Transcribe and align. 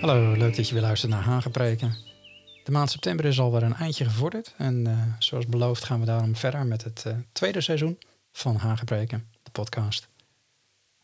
Hallo, 0.00 0.32
leuk 0.32 0.56
dat 0.56 0.68
je 0.68 0.74
weer 0.74 0.82
luistert 0.82 1.12
naar 1.12 1.22
Hagepreken. 1.22 1.94
De 2.64 2.70
maand 2.70 2.90
september 2.90 3.24
is 3.24 3.40
alweer 3.40 3.62
een 3.62 3.74
eindje 3.74 4.04
gevorderd 4.04 4.54
en 4.56 4.88
uh, 4.88 5.02
zoals 5.18 5.46
beloofd 5.46 5.84
gaan 5.84 6.00
we 6.00 6.06
daarom 6.06 6.36
verder 6.36 6.66
met 6.66 6.84
het 6.84 7.04
uh, 7.06 7.14
tweede 7.32 7.60
seizoen 7.60 7.98
van 8.32 8.56
Hagepreken, 8.56 9.28
de 9.42 9.50
podcast. 9.50 10.08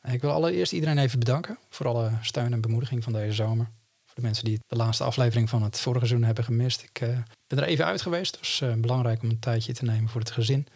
Ik 0.02 0.20
wil 0.20 0.30
allereerst 0.30 0.72
iedereen 0.72 0.98
even 0.98 1.18
bedanken 1.18 1.58
voor 1.68 1.86
alle 1.86 2.10
steun 2.20 2.52
en 2.52 2.60
bemoediging 2.60 3.04
van 3.04 3.12
deze 3.12 3.32
zomer. 3.32 3.70
Voor 4.04 4.14
de 4.14 4.22
mensen 4.22 4.44
die 4.44 4.60
de 4.66 4.76
laatste 4.76 5.04
aflevering 5.04 5.48
van 5.48 5.62
het 5.62 5.80
vorige 5.80 6.06
seizoen 6.06 6.26
hebben 6.26 6.44
gemist. 6.44 6.82
Ik 6.82 7.00
uh, 7.00 7.08
ben 7.46 7.58
er 7.58 7.64
even 7.64 7.84
uit 7.84 8.02
geweest. 8.02 8.36
Het 8.36 8.60
was 8.60 8.80
belangrijk 8.80 9.22
om 9.22 9.28
een 9.28 9.38
tijdje 9.38 9.72
te 9.72 9.84
nemen 9.84 10.08
voor 10.08 10.20
het 10.20 10.30
gezin. 10.30 10.66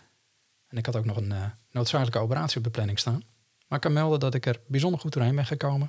En 0.69 0.79
ik 0.79 0.87
had 0.87 0.97
ook 0.97 1.05
nog 1.05 1.17
een 1.17 1.35
noodzakelijke 1.71 2.19
operatie 2.19 2.57
op 2.59 2.65
de 2.65 2.71
planning 2.71 2.99
staan. 2.99 3.23
Maar 3.69 3.79
ik 3.79 3.85
kan 3.85 3.93
melden 3.93 4.21
dat 4.21 4.35
ik 4.35 4.47
er 4.47 4.61
bijzonder 4.67 5.01
goed 5.01 5.13
doorheen 5.13 5.35
ben 5.35 5.47
gekomen. 5.47 5.89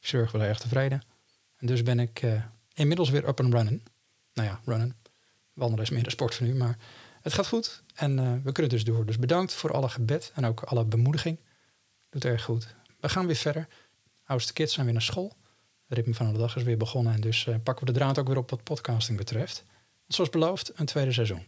Ik 0.00 0.06
zorg 0.06 0.32
wel 0.32 0.42
erg 0.42 0.58
tevreden. 0.58 1.02
En 1.58 1.66
dus 1.66 1.82
ben 1.82 2.00
ik 2.00 2.22
uh, 2.22 2.42
inmiddels 2.74 3.10
weer 3.10 3.28
up 3.28 3.40
and 3.40 3.52
running. 3.52 3.82
Nou 4.34 4.48
ja, 4.48 4.60
runnen. 4.64 4.96
Wandelen 5.52 5.84
is 5.84 5.90
meer 5.90 6.02
de 6.02 6.10
sport 6.10 6.34
van 6.34 6.46
nu, 6.46 6.54
maar 6.54 6.78
het 7.22 7.32
gaat 7.32 7.46
goed. 7.46 7.82
En 7.94 8.18
uh, 8.18 8.32
we 8.42 8.52
kunnen 8.52 8.72
dus 8.72 8.84
door. 8.84 9.06
Dus 9.06 9.18
bedankt 9.18 9.52
voor 9.52 9.72
alle 9.72 9.88
gebed 9.88 10.32
en 10.34 10.46
ook 10.46 10.62
alle 10.62 10.84
bemoediging. 10.84 11.38
Doet 12.10 12.24
erg 12.24 12.42
goed. 12.42 12.74
We 13.00 13.08
gaan 13.08 13.26
weer 13.26 13.36
verder. 13.36 13.68
Oudste 14.24 14.52
kids 14.52 14.72
zijn 14.72 14.84
weer 14.84 14.94
naar 14.94 15.04
school. 15.04 15.36
Het 15.86 15.96
ritme 15.96 16.14
van 16.14 16.32
de 16.32 16.38
dag 16.38 16.56
is 16.56 16.62
weer 16.62 16.76
begonnen. 16.76 17.12
En 17.12 17.20
dus 17.20 17.46
uh, 17.46 17.54
pakken 17.62 17.86
we 17.86 17.92
de 17.92 17.98
draad 17.98 18.18
ook 18.18 18.26
weer 18.26 18.36
op 18.36 18.50
wat 18.50 18.62
podcasting 18.62 19.18
betreft. 19.18 19.64
Zoals 20.06 20.30
beloofd, 20.30 20.72
een 20.74 20.86
tweede 20.86 21.12
seizoen. 21.12 21.46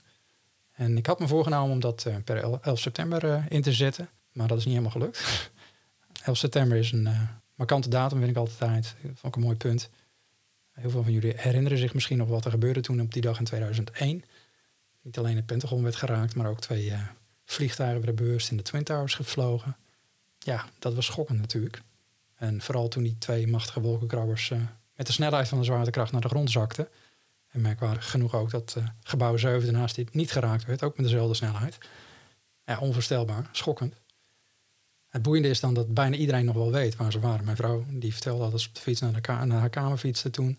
En 0.72 0.96
ik 0.96 1.06
had 1.06 1.18
me 1.18 1.26
voorgenomen 1.26 1.72
om 1.72 1.80
dat 1.80 2.06
per 2.24 2.36
11 2.60 2.78
september 2.78 3.44
in 3.48 3.62
te 3.62 3.72
zetten. 3.72 4.08
Maar 4.32 4.48
dat 4.48 4.58
is 4.58 4.64
niet 4.64 4.74
helemaal 4.74 4.96
gelukt. 4.98 5.50
11 6.24 6.36
september 6.36 6.78
is 6.78 6.92
een 6.92 7.08
markante 7.54 7.88
datum, 7.88 8.18
vind 8.18 8.30
ik 8.30 8.36
altijd. 8.36 8.96
Vond 9.02 9.24
ik 9.24 9.36
een 9.36 9.42
mooi 9.42 9.56
punt. 9.56 9.90
Heel 10.80 10.90
veel 10.90 11.02
van 11.02 11.12
jullie 11.12 11.32
herinneren 11.36 11.78
zich 11.78 11.94
misschien 11.94 12.18
nog 12.18 12.28
wat 12.28 12.44
er 12.44 12.50
gebeurde 12.50 12.80
toen 12.80 13.00
op 13.00 13.12
die 13.12 13.22
dag 13.22 13.38
in 13.38 13.44
2001. 13.44 14.24
Niet 15.02 15.18
alleen 15.18 15.36
het 15.36 15.46
Pentagon 15.46 15.82
werd 15.82 15.96
geraakt, 15.96 16.34
maar 16.34 16.46
ook 16.46 16.60
twee 16.60 16.86
uh, 16.86 17.00
vliegtuigen 17.44 18.04
werden 18.04 18.24
bewust 18.24 18.50
in 18.50 18.56
de 18.56 18.62
Twin 18.62 18.84
Towers 18.84 19.14
gevlogen. 19.14 19.76
Ja, 20.38 20.64
dat 20.78 20.94
was 20.94 21.06
schokkend 21.06 21.40
natuurlijk. 21.40 21.82
En 22.34 22.60
vooral 22.60 22.88
toen 22.88 23.02
die 23.02 23.18
twee 23.18 23.46
machtige 23.46 23.80
wolkenkrabbers 23.80 24.50
uh, 24.50 24.58
met 24.94 25.06
de 25.06 25.12
snelheid 25.12 25.48
van 25.48 25.58
de 25.58 25.64
zwaartekracht 25.64 26.12
naar 26.12 26.20
de 26.20 26.28
grond 26.28 26.50
zakten. 26.50 26.88
En 27.48 27.60
merkwaardig 27.60 28.10
genoeg 28.10 28.34
ook 28.34 28.50
dat 28.50 28.74
uh, 28.78 28.88
gebouw 29.02 29.36
7 29.36 29.62
daarnaast 29.62 29.94
dit 29.94 30.14
niet 30.14 30.32
geraakt 30.32 30.64
werd, 30.64 30.82
ook 30.82 30.96
met 30.96 31.06
dezelfde 31.06 31.34
snelheid. 31.34 31.78
Ja, 32.64 32.78
onvoorstelbaar, 32.78 33.48
schokkend. 33.52 33.94
Het 35.08 35.22
boeiende 35.22 35.48
is 35.48 35.60
dan 35.60 35.74
dat 35.74 35.94
bijna 35.94 36.16
iedereen 36.16 36.44
nog 36.44 36.54
wel 36.54 36.72
weet 36.72 36.96
waar 36.96 37.12
ze 37.12 37.20
waren. 37.20 37.44
Mijn 37.44 37.56
vrouw 37.56 37.84
die 37.88 38.12
vertelde 38.12 38.50
dat 38.50 38.60
ze 38.60 38.68
op 38.68 38.74
de 38.74 38.80
fiets 38.80 39.00
naar, 39.00 39.46
naar 39.46 39.58
haar 39.58 39.70
kamer 39.70 39.98
fietste 39.98 40.30
toen. 40.30 40.58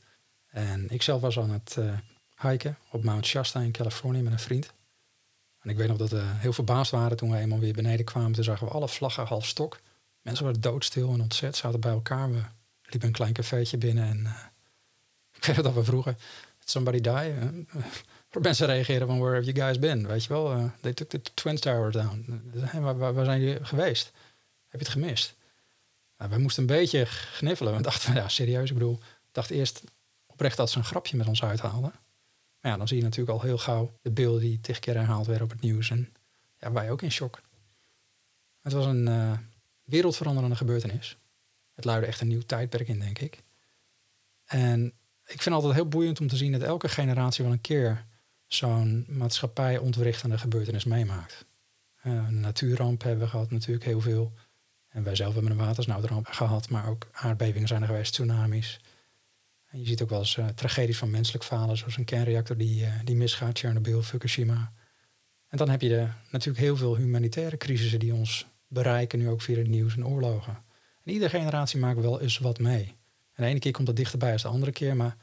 En 0.51 0.89
ik 0.89 1.01
zelf 1.01 1.21
was 1.21 1.39
aan 1.39 1.49
het 1.49 1.75
uh, 1.79 1.93
hiken 2.41 2.77
op 2.89 3.03
Mount 3.03 3.25
Shasta 3.25 3.59
in 3.59 3.71
Californië 3.71 4.21
met 4.21 4.33
een 4.33 4.39
vriend. 4.39 4.73
En 5.61 5.69
ik 5.69 5.77
weet 5.77 5.87
nog 5.87 5.97
dat 5.97 6.09
we 6.09 6.21
heel 6.23 6.53
verbaasd 6.53 6.91
waren 6.91 7.17
toen 7.17 7.31
we 7.31 7.37
eenmaal 7.37 7.59
weer 7.59 7.73
beneden 7.73 8.05
kwamen. 8.05 8.31
Toen 8.31 8.43
zagen 8.43 8.67
we 8.67 8.73
alle 8.73 8.87
vlaggen 8.87 9.25
half 9.25 9.45
stok. 9.45 9.79
Mensen 10.21 10.45
waren 10.45 10.61
doodstil 10.61 11.13
en 11.13 11.21
ontzet, 11.21 11.55
zaten 11.55 11.79
bij 11.79 11.91
elkaar. 11.91 12.31
We 12.31 12.41
liepen 12.81 13.07
een 13.07 13.15
klein 13.15 13.33
cafeetje 13.33 13.77
binnen 13.77 14.03
en 14.03 14.19
uh, 14.19 14.39
ik 15.37 15.45
weet 15.45 15.63
dat 15.63 15.73
we 15.73 15.83
vroegen, 15.83 16.17
somebody 16.65 17.01
die? 17.01 17.33
Uh, 18.35 18.43
mensen 18.43 18.67
reageren 18.67 19.07
van, 19.07 19.19
where 19.19 19.35
have 19.35 19.51
you 19.51 19.65
guys 19.65 19.79
been? 19.79 20.07
Weet 20.07 20.23
je 20.23 20.29
wel, 20.29 20.71
they 20.81 20.93
took 20.93 21.09
the 21.09 21.21
Twin 21.33 21.55
Tower 21.55 21.91
down. 21.91 22.41
Waar, 22.79 23.13
waar, 23.13 23.25
zijn 23.25 23.41
jullie 23.41 23.65
geweest? 23.65 24.11
Heb 24.67 24.79
je 24.79 24.85
het 24.85 24.95
gemist? 24.95 25.35
Nou, 26.17 26.29
wij 26.29 26.39
moesten 26.39 26.61
een 26.61 26.75
beetje 26.75 27.05
gniffelen. 27.05 27.75
We 27.75 27.81
dachten, 27.81 28.13
ja 28.21 28.27
serieus, 28.27 28.69
ik 28.69 28.73
bedoel, 28.73 28.99
dacht 29.31 29.49
eerst, 29.49 29.83
oprecht 30.31 30.57
dat 30.57 30.69
ze 30.69 30.77
een 30.77 30.83
grapje 30.83 31.17
met 31.17 31.27
ons 31.27 31.43
uithaalden. 31.43 31.93
Maar 32.59 32.71
ja, 32.71 32.77
dan 32.77 32.87
zie 32.87 32.97
je 32.97 33.03
natuurlijk 33.03 33.37
al 33.37 33.45
heel 33.45 33.57
gauw 33.57 33.91
de 34.01 34.11
beelden 34.11 34.41
die 34.41 34.59
tig 34.61 34.79
keer 34.79 34.95
herhaald 34.95 35.25
werden 35.25 35.43
op 35.43 35.51
het 35.51 35.61
nieuws. 35.61 35.89
En 35.89 36.13
ja, 36.57 36.71
wij 36.71 36.91
ook 36.91 37.01
in 37.01 37.11
shock. 37.11 37.41
Het 38.61 38.73
was 38.73 38.85
een 38.85 39.07
uh, 39.07 39.31
wereldveranderende 39.83 40.55
gebeurtenis. 40.55 41.17
Het 41.73 41.85
luidde 41.85 42.07
echt 42.07 42.21
een 42.21 42.27
nieuw 42.27 42.41
tijdperk 42.41 42.87
in, 42.87 42.99
denk 42.99 43.19
ik. 43.19 43.43
En 44.45 44.93
ik 45.25 45.41
vind 45.41 45.55
altijd 45.55 45.73
heel 45.73 45.87
boeiend 45.87 46.19
om 46.19 46.27
te 46.27 46.35
zien 46.35 46.51
dat 46.51 46.61
elke 46.61 46.89
generatie 46.89 47.43
wel 47.43 47.53
een 47.53 47.61
keer 47.61 48.05
zo'n 48.47 49.05
maatschappij 49.07 49.77
ontwrichtende 49.77 50.37
gebeurtenis 50.37 50.83
meemaakt. 50.83 51.45
Uh, 52.03 52.13
een 52.13 52.39
natuurramp 52.39 53.03
hebben 53.03 53.23
we 53.23 53.29
gehad 53.29 53.51
natuurlijk 53.51 53.85
heel 53.85 54.01
veel. 54.01 54.33
En 54.87 55.03
wij 55.03 55.15
zelf 55.15 55.33
hebben 55.33 55.51
een 55.51 55.57
watersnoodramp 55.57 56.27
gehad, 56.27 56.69
maar 56.69 56.87
ook 56.87 57.07
aardbevingen 57.11 57.67
zijn 57.67 57.81
er 57.81 57.87
geweest, 57.87 58.13
tsunamis. 58.13 58.79
En 59.71 59.79
je 59.79 59.85
ziet 59.85 60.01
ook 60.01 60.09
wel 60.09 60.19
eens 60.19 60.37
uh, 60.37 60.47
tragedies 60.47 60.97
van 60.97 61.09
menselijk 61.09 61.43
falen, 61.43 61.77
zoals 61.77 61.97
een 61.97 62.05
kernreactor 62.05 62.57
die, 62.57 62.81
uh, 62.81 62.93
die 63.03 63.15
misgaat, 63.15 63.59
Chernobyl, 63.59 64.01
Fukushima. 64.01 64.73
En 65.47 65.57
dan 65.57 65.69
heb 65.69 65.81
je 65.81 65.89
de, 65.89 66.07
natuurlijk 66.31 66.63
heel 66.63 66.77
veel 66.77 66.95
humanitaire 66.95 67.57
crisissen 67.57 67.99
die 67.99 68.13
ons 68.13 68.47
bereiken, 68.67 69.19
nu 69.19 69.29
ook 69.29 69.41
via 69.41 69.57
het 69.57 69.67
nieuws 69.67 69.95
en 69.95 70.07
oorlogen. 70.07 70.53
En 71.03 71.11
iedere 71.11 71.29
generatie 71.29 71.79
maakt 71.79 71.99
wel 71.99 72.21
eens 72.21 72.37
wat 72.37 72.59
mee. 72.59 72.95
En 73.33 73.43
de 73.43 73.49
ene 73.49 73.59
keer 73.59 73.71
komt 73.71 73.87
dat 73.87 73.95
dichterbij 73.95 74.31
als 74.31 74.41
de 74.41 74.47
andere 74.47 74.71
keer, 74.71 74.95
maar 74.95 75.17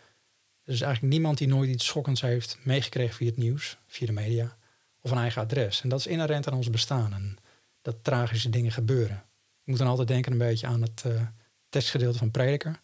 er 0.65 0.73
is 0.73 0.81
eigenlijk 0.81 1.13
niemand 1.13 1.39
die 1.39 1.49
nooit 1.49 1.71
iets 1.71 1.87
schokkends 1.87 2.21
heeft 2.21 2.59
meegekregen 2.63 3.15
via 3.15 3.27
het 3.27 3.37
nieuws, 3.37 3.79
via 3.87 4.07
de 4.07 4.13
media, 4.13 4.57
of 5.01 5.11
een 5.11 5.19
eigen 5.19 5.43
adres. 5.43 5.83
En 5.83 5.89
dat 5.89 5.99
is 5.99 6.07
inherent 6.07 6.49
aan 6.49 6.57
ons 6.57 6.71
bestaan 6.71 7.13
en 7.13 7.37
dat 7.83 8.05
tragische 8.05 8.51
dingen 8.51 8.73
gebeuren. 8.73 9.23
Je 9.63 9.71
moet 9.71 9.79
dan 9.79 9.89
altijd 9.89 10.09
denken 10.09 10.33
een 10.33 10.39
beetje 10.39 10.67
aan 10.67 10.83
het 10.83 11.03
uh, 11.07 11.23
tekstgedeelte 11.69 12.19
van 12.19 12.31
Prediker 12.31 12.81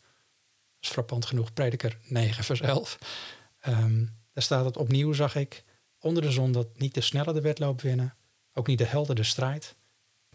is 0.84 0.91
frappant 0.91 1.27
genoeg 1.27 1.53
prediker 1.53 1.99
9 2.03 2.45
vers 2.45 2.61
11. 2.61 2.99
Um, 3.69 4.17
daar 4.33 4.43
staat 4.43 4.65
het 4.65 4.77
opnieuw, 4.77 5.12
zag 5.12 5.34
ik, 5.37 5.65
onder 5.99 6.22
de 6.22 6.31
zon 6.31 6.53
dat 6.53 6.78
niet 6.78 6.95
de 6.95 7.00
snelle 7.00 7.33
de 7.33 7.41
wedloop 7.41 7.81
winnen, 7.81 8.15
ook 8.53 8.67
niet 8.67 8.78
de 8.78 8.84
helden 8.84 9.17
de 9.17 9.23
strijd, 9.23 9.75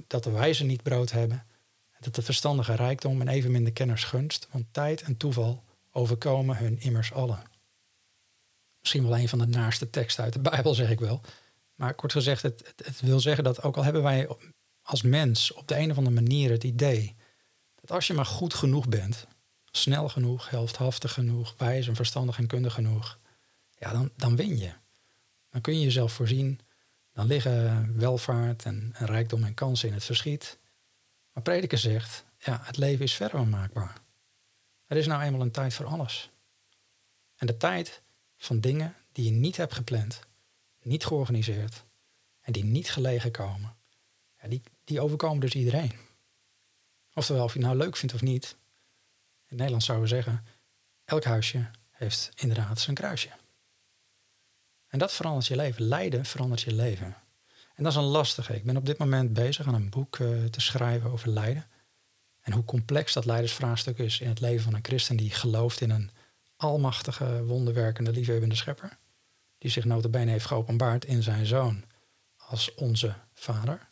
dat 0.07 0.23
de 0.23 0.31
wijzen 0.31 0.67
niet 0.67 0.83
brood 0.83 1.11
hebben, 1.11 1.45
en 1.91 1.99
dat 1.99 2.15
de 2.15 2.21
verstandige 2.21 2.75
rijkdom 2.75 3.21
en 3.21 3.27
evenmin 3.27 3.63
de 3.63 3.71
kenners 3.71 4.03
gunst, 4.03 4.47
want 4.51 4.65
tijd 4.71 5.01
en 5.01 5.17
toeval 5.17 5.63
overkomen 5.91 6.57
hun 6.57 6.79
immers 6.79 7.13
allen. 7.13 7.41
Misschien 8.79 9.03
wel 9.03 9.17
een 9.17 9.29
van 9.29 9.39
de 9.39 9.47
naarste 9.47 9.89
teksten 9.89 10.23
uit 10.23 10.33
de 10.33 10.39
Bijbel, 10.39 10.73
zeg 10.73 10.89
ik 10.89 10.99
wel. 10.99 11.21
Maar 11.75 11.93
kort 11.93 12.11
gezegd, 12.11 12.41
het, 12.41 12.63
het, 12.67 12.85
het 12.85 13.01
wil 13.01 13.19
zeggen 13.19 13.43
dat 13.43 13.63
ook 13.63 13.77
al 13.77 13.83
hebben 13.83 14.03
wij 14.03 14.27
als 14.81 15.01
mens 15.01 15.53
op 15.53 15.67
de 15.67 15.77
een 15.77 15.91
of 15.91 15.97
andere 15.97 16.15
manier 16.15 16.51
het 16.51 16.63
idee 16.63 17.15
dat 17.75 17.91
als 17.91 18.07
je 18.07 18.13
maar 18.13 18.25
goed 18.25 18.53
genoeg 18.53 18.87
bent, 18.87 19.27
snel 19.81 20.09
genoeg, 20.09 20.49
helfthaftig 20.49 21.13
genoeg, 21.13 21.53
wijs 21.57 21.87
en 21.87 21.95
verstandig 21.95 22.37
en 22.37 22.47
kundig 22.47 22.73
genoeg, 22.73 23.19
ja, 23.77 23.91
dan, 23.91 24.11
dan 24.15 24.35
win 24.35 24.57
je. 24.57 24.71
Dan 25.49 25.61
kun 25.61 25.73
je 25.73 25.83
jezelf 25.83 26.13
voorzien. 26.13 26.59
Dan 27.13 27.27
liggen 27.27 27.97
welvaart 27.97 28.65
en, 28.65 28.93
rijkdom 28.93 29.43
en 29.43 29.53
kansen 29.53 29.87
in 29.87 29.93
het 29.93 30.03
verschiet. 30.03 30.57
Maar 31.33 31.43
prediker 31.43 31.77
zegt, 31.77 32.25
ja, 32.37 32.59
het 32.63 32.77
leven 32.77 33.05
is 33.05 33.15
verder 33.15 33.39
onmaakbaar. 33.39 34.01
Er 34.85 34.97
is 34.97 35.07
nou 35.07 35.21
eenmaal 35.21 35.41
een 35.41 35.51
tijd 35.51 35.73
voor 35.73 35.85
alles. 35.85 36.29
En 37.35 37.47
de 37.47 37.57
tijd 37.57 38.01
van 38.37 38.59
dingen 38.59 38.95
die 39.11 39.25
je 39.25 39.31
niet 39.31 39.57
hebt 39.57 39.73
gepland, 39.73 40.19
niet 40.81 41.05
georganiseerd 41.05 41.83
en 42.41 42.53
die 42.53 42.63
niet 42.63 42.91
gelegen 42.91 43.31
komen, 43.31 43.75
die, 44.47 44.61
die 44.83 45.01
overkomen 45.01 45.39
dus 45.39 45.55
iedereen. 45.55 45.91
Oftewel, 47.13 47.43
of 47.43 47.53
je 47.53 47.59
nou 47.59 47.75
leuk 47.75 47.97
vindt 47.97 48.13
of 48.13 48.21
niet, 48.21 48.57
in 49.49 49.55
Nederland 49.55 49.83
zouden 49.83 50.09
we 50.09 50.15
zeggen, 50.15 50.45
elk 51.05 51.23
huisje 51.23 51.69
heeft 51.91 52.31
inderdaad 52.35 52.79
zijn 52.79 52.95
kruisje. 52.95 53.29
En 54.87 54.99
dat 54.99 55.13
verandert 55.13 55.47
je 55.47 55.55
leven. 55.55 55.83
Lijden 55.83 56.25
verandert 56.25 56.61
je 56.61 56.73
leven. 56.73 57.15
En 57.75 57.83
dat 57.83 57.91
is 57.91 57.97
een 57.97 58.03
lastige. 58.03 58.55
Ik 58.55 58.63
ben 58.63 58.77
op 58.77 58.85
dit 58.85 58.97
moment 58.97 59.33
bezig 59.33 59.67
aan 59.67 59.73
een 59.73 59.89
boek 59.89 60.17
uh, 60.17 60.45
te 60.45 60.61
schrijven 60.61 61.11
over 61.11 61.29
lijden. 61.29 61.67
En 62.41 62.53
hoe 62.53 62.65
complex 62.65 63.13
dat 63.13 63.25
leidersvraagstuk 63.25 63.97
is 63.97 64.19
in 64.19 64.27
het 64.27 64.39
leven 64.39 64.63
van 64.63 64.73
een 64.73 64.83
christen 64.83 65.17
die 65.17 65.31
gelooft 65.31 65.81
in 65.81 65.89
een 65.89 66.11
almachtige, 66.55 67.43
wonderwerkende, 67.45 68.11
liefhebbende 68.11 68.55
schepper. 68.55 68.97
Die 69.57 69.71
zich 69.71 69.85
notabene 69.85 70.31
heeft 70.31 70.45
geopenbaard 70.45 71.05
in 71.05 71.23
zijn 71.23 71.45
zoon 71.45 71.83
als 72.35 72.73
onze 72.75 73.15
vader. 73.33 73.89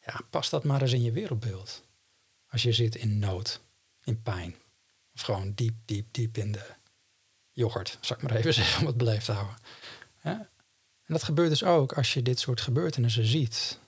Ja, 0.00 0.20
pas 0.30 0.50
dat 0.50 0.64
maar 0.64 0.82
eens 0.82 0.92
in 0.92 1.02
je 1.02 1.12
wereldbeeld. 1.12 1.82
Als 2.48 2.62
je 2.62 2.72
zit 2.72 2.94
in 2.94 3.18
nood 3.18 3.60
in 4.10 4.22
pijn 4.22 4.54
Of 5.14 5.20
gewoon 5.20 5.52
diep, 5.54 5.74
diep, 5.84 6.06
diep 6.10 6.36
in 6.36 6.52
de 6.52 6.74
yoghurt, 7.52 7.98
zal 8.00 8.16
ik 8.16 8.22
maar 8.22 8.36
even 8.36 8.54
zeggen, 8.60 8.80
om 8.80 8.86
het 8.86 8.96
beleefd 8.96 9.24
te 9.24 9.32
houden. 9.32 9.56
En 10.22 11.16
dat 11.16 11.22
gebeurt 11.22 11.48
dus 11.48 11.64
ook 11.64 11.92
als 11.92 12.14
je 12.14 12.22
dit 12.22 12.38
soort 12.38 12.60
gebeurtenissen 12.60 13.24
ziet. 13.24 13.78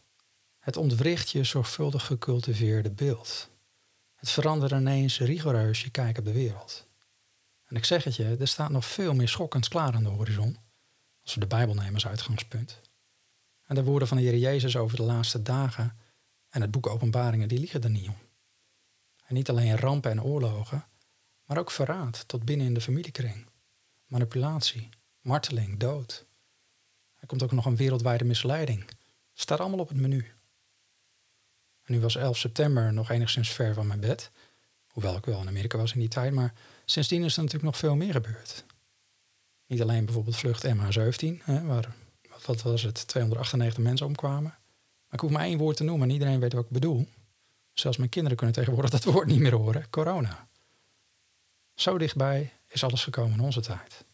Het 0.58 0.76
ontwricht 0.76 1.30
je 1.30 1.44
zorgvuldig 1.44 2.06
gecultiveerde 2.06 2.90
beeld. 2.90 3.50
Het 4.14 4.30
verandert 4.30 4.72
ineens 4.72 5.18
rigoureus 5.18 5.82
je 5.82 5.90
kijk 5.90 6.18
op 6.18 6.24
de 6.24 6.32
wereld. 6.32 6.86
En 7.64 7.76
ik 7.76 7.84
zeg 7.84 8.04
het 8.04 8.16
je, 8.16 8.36
er 8.40 8.48
staat 8.48 8.70
nog 8.70 8.84
veel 8.84 9.14
meer 9.14 9.28
schokkends 9.28 9.68
klaar 9.68 9.94
aan 9.94 10.02
de 10.02 10.08
horizon. 10.08 10.56
Als 11.22 11.34
we 11.34 11.40
de 11.40 11.46
Bijbel 11.46 11.74
nemen 11.74 11.94
als 11.94 12.06
uitgangspunt. 12.06 12.80
En 13.66 13.74
de 13.74 13.84
woorden 13.84 14.08
van 14.08 14.16
de 14.16 14.22
Heer 14.22 14.36
Jezus 14.36 14.76
over 14.76 14.96
de 14.96 15.02
laatste 15.02 15.42
dagen 15.42 15.98
en 16.48 16.60
het 16.60 16.70
boek 16.70 16.86
Openbaringen, 16.86 17.48
die 17.48 17.58
liegen 17.58 17.82
er 17.82 17.90
niet 17.90 18.08
om. 18.08 18.16
Niet 19.32 19.48
alleen 19.48 19.76
rampen 19.76 20.10
en 20.10 20.22
oorlogen, 20.22 20.86
maar 21.44 21.58
ook 21.58 21.70
verraad 21.70 22.28
tot 22.28 22.44
binnen 22.44 22.66
in 22.66 22.74
de 22.74 22.80
familiekring. 22.80 23.46
Manipulatie, 24.06 24.88
marteling, 25.20 25.78
dood. 25.78 26.26
Er 27.18 27.26
komt 27.26 27.42
ook 27.42 27.52
nog 27.52 27.66
een 27.66 27.76
wereldwijde 27.76 28.24
misleiding. 28.24 28.84
Staat 29.32 29.60
allemaal 29.60 29.78
op 29.78 29.88
het 29.88 30.00
menu. 30.00 30.26
En 31.82 31.94
nu 31.94 32.00
was 32.00 32.16
11 32.16 32.36
september 32.36 32.92
nog 32.92 33.10
enigszins 33.10 33.50
ver 33.50 33.74
van 33.74 33.86
mijn 33.86 34.00
bed. 34.00 34.30
Hoewel 34.86 35.16
ik 35.16 35.24
wel 35.24 35.40
in 35.40 35.48
Amerika 35.48 35.78
was 35.78 35.92
in 35.92 36.00
die 36.00 36.08
tijd, 36.08 36.32
maar 36.32 36.54
sindsdien 36.84 37.24
is 37.24 37.36
er 37.36 37.42
natuurlijk 37.42 37.72
nog 37.72 37.78
veel 37.78 37.96
meer 37.96 38.12
gebeurd. 38.12 38.64
Niet 39.66 39.82
alleen 39.82 40.04
bijvoorbeeld 40.04 40.36
vlucht 40.36 40.66
MH17, 40.66 41.42
hè, 41.44 41.62
waar, 41.62 41.94
wat 42.46 42.62
was 42.62 42.82
het, 42.82 43.06
298 43.06 43.82
mensen 43.82 44.06
omkwamen. 44.06 44.54
Maar 45.04 45.12
ik 45.12 45.20
hoef 45.20 45.30
maar 45.30 45.44
één 45.44 45.58
woord 45.58 45.76
te 45.76 45.84
noemen 45.84 46.08
en 46.08 46.14
iedereen 46.14 46.40
weet 46.40 46.52
wat 46.52 46.64
ik 46.64 46.70
bedoel. 46.70 47.08
Zelfs 47.72 47.96
mijn 47.96 48.10
kinderen 48.10 48.36
kunnen 48.36 48.56
tegenwoordig 48.56 48.90
dat 48.90 49.04
woord 49.04 49.26
niet 49.26 49.40
meer 49.40 49.54
horen. 49.54 49.90
Corona. 49.90 50.48
Zo 51.74 51.98
dichtbij 51.98 52.52
is 52.68 52.84
alles 52.84 53.04
gekomen 53.04 53.38
in 53.38 53.44
onze 53.44 53.60
tijd. 53.60 54.04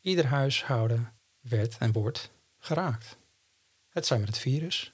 Ieder 0.00 0.26
huishouden 0.26 1.12
werd 1.40 1.78
en 1.78 1.92
wordt 1.92 2.30
geraakt. 2.58 3.16
Het 3.88 4.06
zijn 4.06 4.20
met 4.20 4.28
het 4.28 4.38
virus, 4.38 4.92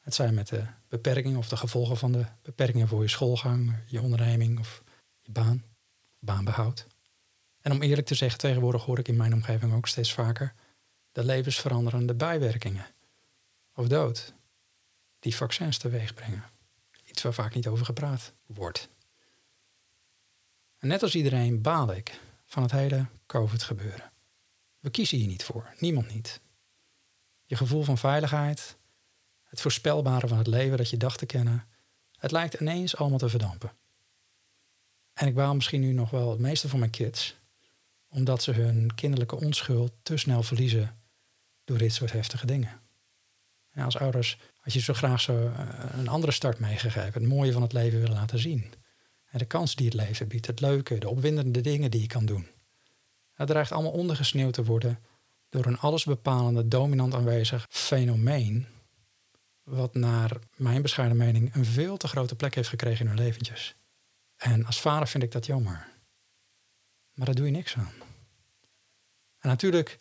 het 0.00 0.14
zijn 0.14 0.34
met 0.34 0.48
de 0.48 0.66
beperkingen 0.88 1.38
of 1.38 1.48
de 1.48 1.56
gevolgen 1.56 1.96
van 1.96 2.12
de 2.12 2.26
beperkingen 2.42 2.88
voor 2.88 3.02
je 3.02 3.08
schoolgang, 3.08 3.76
je 3.86 4.00
onderneming 4.00 4.58
of 4.58 4.82
je 5.20 5.32
baan, 5.32 5.64
baanbehoud. 6.18 6.86
En 7.60 7.72
om 7.72 7.82
eerlijk 7.82 8.06
te 8.06 8.14
zeggen, 8.14 8.38
tegenwoordig 8.38 8.84
hoor 8.84 8.98
ik 8.98 9.08
in 9.08 9.16
mijn 9.16 9.34
omgeving 9.34 9.74
ook 9.74 9.88
steeds 9.88 10.12
vaker 10.12 10.54
de 11.12 11.24
levensveranderende 11.24 12.14
bijwerkingen 12.14 12.86
of 13.74 13.88
dood 13.88 14.34
die 15.18 15.36
vaccins 15.36 15.78
teweeg 15.78 16.14
brengen. 16.14 16.44
Waar 17.22 17.34
vaak 17.34 17.54
niet 17.54 17.66
over 17.66 17.84
gepraat 17.84 18.32
wordt. 18.46 18.88
En 20.78 20.88
net 20.88 21.02
als 21.02 21.14
iedereen 21.14 21.62
baal 21.62 21.92
ik 21.92 22.20
van 22.44 22.62
het 22.62 22.72
hele 22.72 23.06
COVID-gebeuren. 23.26 24.12
We 24.78 24.90
kiezen 24.90 25.18
hier 25.18 25.26
niet 25.26 25.44
voor, 25.44 25.74
niemand 25.78 26.14
niet. 26.14 26.40
Je 27.44 27.56
gevoel 27.56 27.82
van 27.82 27.98
veiligheid, 27.98 28.76
het 29.42 29.60
voorspelbare 29.60 30.28
van 30.28 30.38
het 30.38 30.46
leven 30.46 30.76
dat 30.76 30.90
je 30.90 30.96
dacht 30.96 31.18
te 31.18 31.26
kennen, 31.26 31.66
het 32.18 32.30
lijkt 32.30 32.54
ineens 32.54 32.96
allemaal 32.96 33.18
te 33.18 33.28
verdampen. 33.28 33.72
En 35.12 35.26
ik 35.26 35.34
baal 35.34 35.54
misschien 35.54 35.80
nu 35.80 35.92
nog 35.92 36.10
wel 36.10 36.30
het 36.30 36.38
meeste 36.38 36.68
van 36.68 36.78
mijn 36.78 36.90
kids, 36.90 37.36
omdat 38.08 38.42
ze 38.42 38.52
hun 38.52 38.94
kinderlijke 38.94 39.36
onschuld 39.36 39.92
te 40.02 40.16
snel 40.16 40.42
verliezen 40.42 40.98
door 41.64 41.78
dit 41.78 41.92
soort 41.92 42.12
heftige 42.12 42.46
dingen. 42.46 42.80
Ja, 43.74 43.84
als 43.84 43.98
ouders 43.98 44.38
had 44.56 44.72
je 44.72 44.80
zo 44.80 44.92
graag 44.92 45.20
zo 45.20 45.46
eh, 45.46 45.68
een 45.92 46.08
andere 46.08 46.32
start 46.32 46.58
meegegeven, 46.58 47.12
het 47.12 47.28
mooie 47.28 47.52
van 47.52 47.62
het 47.62 47.72
leven 47.72 48.00
willen 48.00 48.16
laten 48.16 48.38
zien. 48.38 48.72
En 49.30 49.38
de 49.38 49.44
kans 49.44 49.74
die 49.74 49.86
het 49.86 49.94
leven 49.94 50.28
biedt, 50.28 50.46
het 50.46 50.60
leuke, 50.60 50.98
de 50.98 51.08
opwindende 51.08 51.60
dingen 51.60 51.90
die 51.90 52.00
je 52.00 52.06
kan 52.06 52.26
doen. 52.26 52.46
Het 53.32 53.48
dreigt 53.48 53.72
allemaal 53.72 53.92
ondergesneeuwd 53.92 54.54
te 54.54 54.64
worden 54.64 54.98
door 55.48 55.66
een 55.66 55.78
allesbepalende, 55.78 56.68
dominant 56.68 57.14
aanwezig 57.14 57.66
fenomeen, 57.70 58.66
wat 59.62 59.94
naar 59.94 60.36
mijn 60.56 60.82
bescheiden 60.82 61.16
mening 61.16 61.54
een 61.54 61.64
veel 61.64 61.96
te 61.96 62.08
grote 62.08 62.36
plek 62.36 62.54
heeft 62.54 62.68
gekregen 62.68 63.00
in 63.00 63.06
hun 63.06 63.24
leventjes. 63.24 63.74
En 64.36 64.66
als 64.66 64.80
vader 64.80 65.08
vind 65.08 65.22
ik 65.22 65.32
dat 65.32 65.46
jammer. 65.46 65.88
Maar 67.14 67.26
daar 67.26 67.34
doe 67.34 67.46
je 67.46 67.52
niks 67.52 67.76
aan. 67.76 67.92
En 69.38 69.48
natuurlijk 69.48 69.98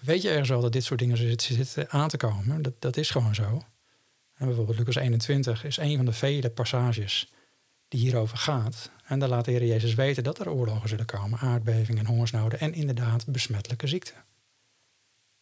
weet 0.00 0.22
je 0.22 0.28
ergens 0.28 0.48
wel 0.48 0.60
dat 0.60 0.72
dit 0.72 0.84
soort 0.84 1.00
dingen 1.00 1.40
zitten 1.40 1.90
aan 1.90 2.08
te 2.08 2.16
komen. 2.16 2.62
Dat, 2.62 2.72
dat 2.78 2.96
is 2.96 3.10
gewoon 3.10 3.34
zo. 3.34 3.62
En 4.34 4.46
bijvoorbeeld 4.46 4.78
Lucas 4.78 4.94
21 4.94 5.64
is 5.64 5.76
een 5.76 5.96
van 5.96 6.04
de 6.04 6.12
vele 6.12 6.50
passages 6.50 7.32
die 7.88 8.00
hierover 8.00 8.38
gaat. 8.38 8.90
En 9.04 9.18
daar 9.18 9.28
laat 9.28 9.44
de 9.44 9.50
Heer 9.50 9.64
Jezus 9.64 9.94
weten 9.94 10.24
dat 10.24 10.38
er 10.38 10.50
oorlogen 10.50 10.88
zullen 10.88 11.06
komen, 11.06 11.38
aardbevingen 11.38 12.06
en 12.06 12.10
hongersnoden 12.10 12.60
en 12.60 12.74
inderdaad 12.74 13.26
besmettelijke 13.26 13.86
ziekten. 13.86 14.14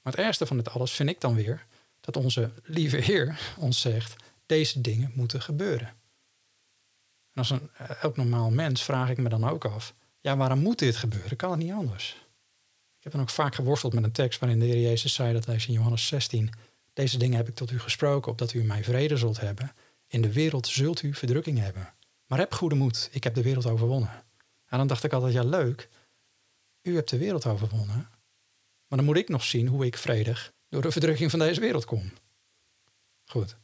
Maar 0.02 0.12
het 0.12 0.22
ergste 0.22 0.46
van 0.46 0.56
dit 0.56 0.70
alles 0.70 0.92
vind 0.92 1.08
ik 1.08 1.20
dan 1.20 1.34
weer 1.34 1.66
dat 2.00 2.16
onze 2.16 2.50
lieve 2.62 2.96
Heer 2.96 3.54
ons 3.58 3.80
zegt, 3.80 4.16
deze 4.46 4.80
dingen 4.80 5.12
moeten 5.14 5.42
gebeuren. 5.42 5.86
En 7.32 7.40
als 7.40 7.50
een 7.50 7.70
elk 8.00 8.16
normaal 8.16 8.50
mens 8.50 8.82
vraag 8.82 9.10
ik 9.10 9.18
me 9.18 9.28
dan 9.28 9.48
ook 9.48 9.64
af, 9.64 9.94
ja 10.20 10.36
waarom 10.36 10.58
moet 10.58 10.78
dit 10.78 10.96
gebeuren? 10.96 11.36
Kan 11.36 11.50
het 11.50 11.58
niet 11.58 11.72
anders? 11.72 12.23
Ik 13.04 13.12
heb 13.12 13.18
dan 13.18 13.28
ook 13.28 13.34
vaak 13.34 13.54
geworsteld 13.54 13.92
met 13.92 14.04
een 14.04 14.12
tekst 14.12 14.40
waarin 14.40 14.58
de 14.58 14.64
Heer 14.64 14.80
Jezus 14.80 15.14
zei, 15.14 15.32
dat 15.32 15.46
lees 15.46 15.66
in 15.66 15.72
Johannes 15.72 16.06
16, 16.06 16.50
deze 16.92 17.18
dingen 17.18 17.36
heb 17.36 17.48
ik 17.48 17.54
tot 17.54 17.70
u 17.70 17.80
gesproken, 17.80 18.30
opdat 18.30 18.52
u 18.52 18.62
mij 18.62 18.84
vrede 18.84 19.16
zult 19.16 19.40
hebben. 19.40 19.72
In 20.06 20.22
de 20.22 20.32
wereld 20.32 20.66
zult 20.66 21.02
u 21.02 21.14
verdrukking 21.14 21.58
hebben. 21.58 21.94
Maar 22.26 22.38
heb 22.38 22.52
goede 22.52 22.74
moed, 22.74 23.08
ik 23.12 23.24
heb 23.24 23.34
de 23.34 23.42
wereld 23.42 23.66
overwonnen. 23.66 24.10
En 24.66 24.78
dan 24.78 24.86
dacht 24.86 25.04
ik 25.04 25.12
altijd, 25.12 25.32
ja 25.32 25.42
leuk, 25.42 25.88
u 26.82 26.94
hebt 26.94 27.10
de 27.10 27.18
wereld 27.18 27.46
overwonnen. 27.46 28.08
Maar 28.86 28.98
dan 28.98 29.04
moet 29.04 29.16
ik 29.16 29.28
nog 29.28 29.44
zien 29.44 29.66
hoe 29.66 29.86
ik 29.86 29.96
vredig 29.96 30.52
door 30.68 30.82
de 30.82 30.90
verdrukking 30.90 31.30
van 31.30 31.38
deze 31.38 31.60
wereld 31.60 31.84
kom. 31.84 32.12
Goed. 33.24 33.56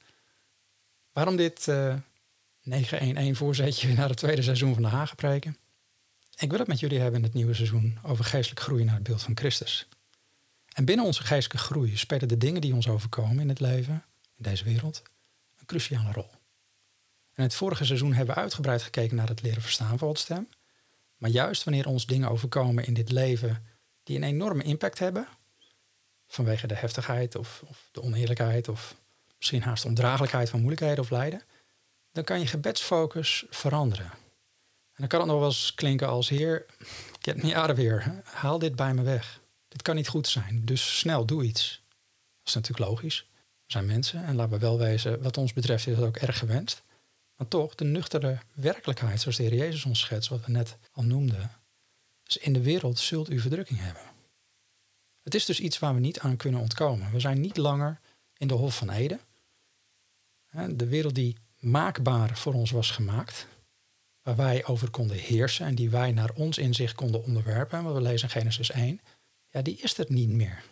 Waarom 1.13 1.37
dit 1.37 1.67
uh, 1.67 1.97
9-1-1 2.71 2.73
voorzetje 3.31 3.93
naar 3.95 4.09
het 4.09 4.19
tweede 4.19 4.43
seizoen 4.43 4.75
van 4.75 4.83
de 4.83 4.89
Hagenpreken? 4.89 5.57
Ik 6.41 6.51
wil 6.51 6.59
het 6.59 6.69
met 6.69 6.81
jullie 6.81 6.99
hebben 6.99 7.21
in 7.21 7.27
het 7.27 7.35
nieuwe 7.35 7.55
seizoen 7.55 7.99
over 8.03 8.25
geestelijk 8.25 8.61
groei 8.61 8.85
naar 8.85 8.95
het 8.95 9.03
beeld 9.03 9.23
van 9.23 9.37
Christus. 9.37 9.89
En 10.73 10.85
binnen 10.85 11.07
onze 11.07 11.23
geestelijke 11.23 11.65
groei 11.67 11.97
spelen 11.97 12.29
de 12.29 12.37
dingen 12.37 12.61
die 12.61 12.75
ons 12.75 12.89
overkomen 12.89 13.39
in 13.39 13.49
het 13.49 13.61
leven, 13.61 14.05
in 14.37 14.43
deze 14.43 14.65
wereld, 14.65 15.03
een 15.59 15.67
cruciale 15.67 16.13
rol. 16.13 16.31
In 17.35 17.43
het 17.43 17.55
vorige 17.55 17.85
seizoen 17.85 18.13
hebben 18.13 18.35
we 18.35 18.41
uitgebreid 18.41 18.83
gekeken 18.83 19.17
naar 19.17 19.29
het 19.29 19.43
leren 19.43 19.63
verstaan 19.63 19.99
van 19.99 20.09
Gods 20.09 20.23
stem. 20.23 20.49
Maar 21.17 21.31
juist 21.31 21.65
wanneer 21.65 21.87
ons 21.87 22.07
dingen 22.07 22.31
overkomen 22.31 22.85
in 22.87 22.95
dit 22.95 23.11
leven 23.11 23.67
die 24.03 24.17
een 24.17 24.23
enorme 24.23 24.63
impact 24.63 24.99
hebben, 24.99 25.29
vanwege 26.27 26.67
de 26.67 26.75
heftigheid 26.77 27.35
of, 27.35 27.63
of 27.67 27.89
de 27.93 28.03
oneerlijkheid 28.03 28.69
of 28.69 28.97
misschien 29.37 29.63
haast 29.63 29.85
ondraaglijkheid 29.85 30.51
van 30.51 30.61
moeilijkheden 30.61 31.05
of 31.05 31.11
lijden, 31.11 31.43
dan 32.13 32.25
kan 32.25 32.41
je 32.41 32.47
gebedsfocus 32.47 33.45
veranderen. 33.51 34.11
Dan 35.01 35.09
kan 35.09 35.21
het 35.21 35.29
nog 35.29 35.39
wel 35.39 35.49
eens 35.49 35.75
klinken 35.75 36.09
als 36.09 36.29
Heer, 36.29 36.67
get 37.21 37.43
me 37.43 37.57
out 37.57 37.71
of 37.71 37.77
here. 37.77 38.23
Haal 38.25 38.59
dit 38.59 38.77
bij 38.77 38.95
me 38.95 39.03
weg. 39.03 39.41
Dit 39.69 39.83
kan 39.83 39.95
niet 39.97 40.09
goed 40.09 40.29
zijn, 40.29 40.65
dus 40.65 40.99
snel, 40.99 41.27
doe 41.27 41.45
iets. 41.45 41.83
Dat 42.39 42.49
is 42.49 42.55
natuurlijk 42.55 42.91
logisch. 42.91 43.27
We 43.35 43.73
zijn 43.73 43.87
mensen 43.87 44.25
en 44.25 44.35
laten 44.35 44.53
we 44.53 44.59
wel 44.59 44.79
wezen, 44.79 45.23
wat 45.23 45.37
ons 45.37 45.53
betreft 45.53 45.87
is 45.87 45.97
dat 45.97 46.05
ook 46.05 46.17
erg 46.17 46.39
gewenst. 46.39 46.83
Maar 47.37 47.49
toch, 47.49 47.75
de 47.75 47.85
nuchtere 47.85 48.39
werkelijkheid, 48.53 49.21
zoals 49.21 49.37
de 49.37 49.43
Heer 49.43 49.55
Jezus 49.55 49.85
ons 49.85 50.01
schetst, 50.01 50.29
wat 50.29 50.45
we 50.45 50.53
net 50.53 50.77
al 50.93 51.03
noemden, 51.03 51.51
is 52.27 52.37
in 52.37 52.53
de 52.53 52.63
wereld 52.63 52.99
zult 52.99 53.31
u 53.31 53.41
verdrukking 53.41 53.81
hebben. 53.81 54.03
Het 55.23 55.35
is 55.35 55.45
dus 55.45 55.61
iets 55.61 55.79
waar 55.79 55.95
we 55.95 56.01
niet 56.01 56.21
aan 56.21 56.37
kunnen 56.37 56.61
ontkomen. 56.61 57.13
We 57.13 57.21
zijn 57.21 57.41
niet 57.41 57.57
langer 57.57 58.01
in 58.37 58.49
de 58.49 58.55
Hof 58.55 58.77
van 58.77 58.91
Eden. 58.91 59.21
De 60.69 60.87
wereld 60.87 61.15
die 61.15 61.37
maakbaar 61.59 62.39
voor 62.39 62.55
ons 62.55 62.71
was 62.71 62.91
gemaakt, 62.91 63.47
waar 64.37 64.47
wij 64.47 64.65
over 64.65 64.91
konden 64.91 65.17
heersen 65.17 65.67
en 65.67 65.75
die 65.75 65.91
wij 65.91 66.13
naar 66.13 66.31
ons 66.35 66.59
inzicht 66.59 66.95
konden 66.95 67.25
onderwerpen, 67.25 67.85
wat 67.85 67.95
we 67.95 68.01
lezen 68.01 68.29
Genesis 68.29 68.71
1, 68.71 69.01
ja, 69.49 69.63
die 69.63 69.77
is 69.77 69.99
er 69.99 70.05
niet 70.09 70.29
meer. 70.29 70.65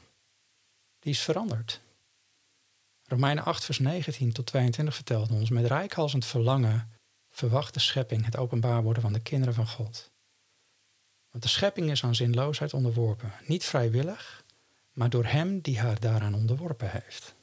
Die 0.98 1.12
is 1.12 1.20
veranderd. 1.20 1.80
Romeinen 3.04 3.44
8, 3.44 3.64
vers 3.64 3.78
19 3.78 4.32
tot 4.32 4.46
22 4.46 4.94
vertelt 4.94 5.30
ons: 5.30 5.50
Met 5.50 5.66
rijkhalsend 5.66 6.24
verlangen 6.24 6.90
verwacht 7.30 7.74
de 7.74 7.80
schepping 7.80 8.24
het 8.24 8.36
openbaar 8.36 8.82
worden 8.82 9.02
van 9.02 9.12
de 9.12 9.20
kinderen 9.20 9.54
van 9.54 9.68
God. 9.68 10.10
Want 11.30 11.42
de 11.42 11.48
schepping 11.48 11.90
is 11.90 12.04
aan 12.04 12.14
zinloosheid 12.14 12.74
onderworpen, 12.74 13.32
niet 13.46 13.64
vrijwillig, 13.64 14.44
maar 14.92 15.10
door 15.10 15.24
Hem 15.24 15.60
die 15.60 15.78
haar 15.78 16.00
daaraan 16.00 16.34
onderworpen 16.34 16.90
heeft. 16.90 17.34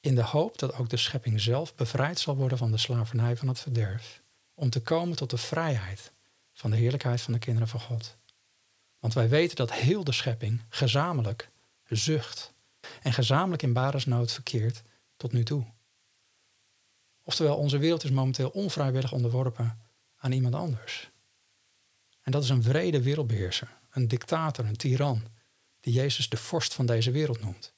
In 0.00 0.14
de 0.14 0.24
hoop 0.24 0.58
dat 0.58 0.74
ook 0.74 0.88
de 0.88 0.96
schepping 0.96 1.40
zelf 1.40 1.74
bevrijd 1.74 2.18
zal 2.18 2.36
worden 2.36 2.58
van 2.58 2.70
de 2.70 2.78
slavernij 2.78 3.36
van 3.36 3.48
het 3.48 3.60
verderf, 3.60 4.22
om 4.60 4.70
te 4.70 4.82
komen 4.82 5.16
tot 5.16 5.30
de 5.30 5.36
vrijheid 5.36 6.12
van 6.52 6.70
de 6.70 6.76
heerlijkheid 6.76 7.20
van 7.20 7.32
de 7.32 7.38
kinderen 7.38 7.68
van 7.68 7.80
God. 7.80 8.16
Want 8.98 9.14
wij 9.14 9.28
weten 9.28 9.56
dat 9.56 9.72
heel 9.72 10.04
de 10.04 10.12
schepping 10.12 10.62
gezamenlijk 10.68 11.50
zucht 11.88 12.52
en 13.02 13.12
gezamenlijk 13.12 13.62
in 13.62 13.72
baresnood 13.72 14.32
verkeert 14.32 14.82
tot 15.16 15.32
nu 15.32 15.44
toe. 15.44 15.64
Oftewel, 17.22 17.56
onze 17.56 17.78
wereld 17.78 18.04
is 18.04 18.10
momenteel 18.10 18.48
onvrijwillig 18.48 19.12
onderworpen 19.12 19.78
aan 20.16 20.32
iemand 20.32 20.54
anders. 20.54 21.10
En 22.22 22.32
dat 22.32 22.42
is 22.42 22.48
een 22.48 22.62
vrede 22.62 23.02
wereldbeheerser, 23.02 23.78
een 23.90 24.08
dictator, 24.08 24.64
een 24.64 24.76
tiran, 24.76 25.22
die 25.80 25.92
Jezus 25.92 26.28
de 26.28 26.36
vorst 26.36 26.74
van 26.74 26.86
deze 26.86 27.10
wereld 27.10 27.40
noemt. 27.40 27.72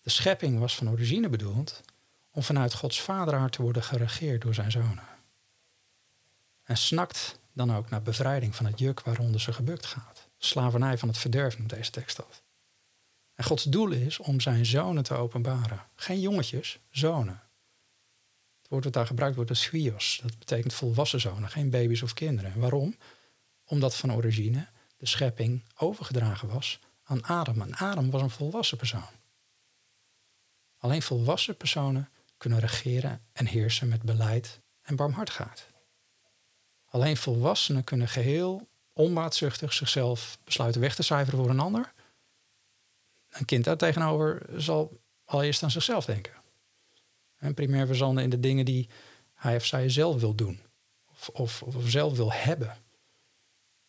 De 0.00 0.10
schepping 0.10 0.58
was 0.58 0.76
van 0.76 0.90
origine 0.90 1.28
bedoeld 1.28 1.80
om 2.38 2.44
vanuit 2.44 2.74
Gods 2.74 3.00
vaderhart 3.00 3.52
te 3.52 3.62
worden 3.62 3.82
geregeerd 3.82 4.42
door 4.42 4.54
zijn 4.54 4.70
zonen. 4.70 5.06
En 6.62 6.76
snakt 6.76 7.38
dan 7.52 7.74
ook 7.74 7.90
naar 7.90 8.02
bevrijding 8.02 8.54
van 8.54 8.66
het 8.66 8.78
juk 8.78 9.00
waaronder 9.00 9.40
ze 9.40 9.52
gebukt 9.52 9.86
gaat. 9.86 10.28
Slavernij 10.36 10.98
van 10.98 11.08
het 11.08 11.18
verderf 11.18 11.58
noemt 11.58 11.70
deze 11.70 11.90
tekst 11.90 12.16
dat. 12.16 12.42
En 13.34 13.44
Gods 13.44 13.64
doel 13.64 13.90
is 13.90 14.18
om 14.18 14.40
zijn 14.40 14.66
zonen 14.66 15.02
te 15.02 15.14
openbaren. 15.14 15.80
Geen 15.94 16.20
jongetjes, 16.20 16.78
zonen. 16.90 17.42
Het 18.58 18.68
woord 18.68 18.84
wat 18.84 18.92
daar 18.92 19.06
gebruikt 19.06 19.36
wordt 19.36 19.50
is 19.50 19.62
schios. 19.62 20.20
Dat 20.22 20.38
betekent 20.38 20.74
volwassen 20.74 21.20
zonen, 21.20 21.48
geen 21.48 21.70
baby's 21.70 22.02
of 22.02 22.14
kinderen. 22.14 22.60
waarom? 22.60 22.96
Omdat 23.64 23.96
van 23.96 24.12
origine 24.12 24.66
de 24.96 25.06
schepping 25.06 25.64
overgedragen 25.76 26.48
was 26.48 26.80
aan 27.04 27.22
Adam. 27.22 27.60
En 27.60 27.74
Adam 27.74 28.10
was 28.10 28.22
een 28.22 28.30
volwassen 28.30 28.78
persoon. 28.78 29.16
Alleen 30.76 31.02
volwassen 31.02 31.56
personen 31.56 32.08
kunnen 32.38 32.58
regeren 32.58 33.22
en 33.32 33.46
heersen 33.46 33.88
met 33.88 34.02
beleid 34.02 34.60
en 34.82 34.96
barmhartigheid. 34.96 35.66
Alleen 36.84 37.16
volwassenen 37.16 37.84
kunnen 37.84 38.08
geheel 38.08 38.68
onbaatzuchtig 38.92 39.72
zichzelf 39.72 40.38
besluiten 40.44 40.80
weg 40.80 40.94
te 40.94 41.02
cijferen 41.02 41.38
voor 41.38 41.50
een 41.50 41.60
ander. 41.60 41.92
Een 43.28 43.44
kind 43.44 43.64
daar 43.64 43.76
tegenover 43.76 44.46
zal 44.56 45.00
allereerst 45.24 45.62
aan 45.62 45.70
zichzelf 45.70 46.04
denken. 46.04 46.32
En 47.36 47.54
primair 47.54 47.86
verzanden 47.86 48.24
in 48.24 48.30
de 48.30 48.40
dingen 48.40 48.64
die 48.64 48.88
hij 49.34 49.56
of 49.56 49.64
zij 49.64 49.88
zelf 49.88 50.20
wil 50.20 50.34
doen. 50.34 50.60
Of, 51.10 51.28
of, 51.28 51.62
of 51.62 51.88
zelf 51.90 52.16
wil 52.16 52.32
hebben. 52.32 52.76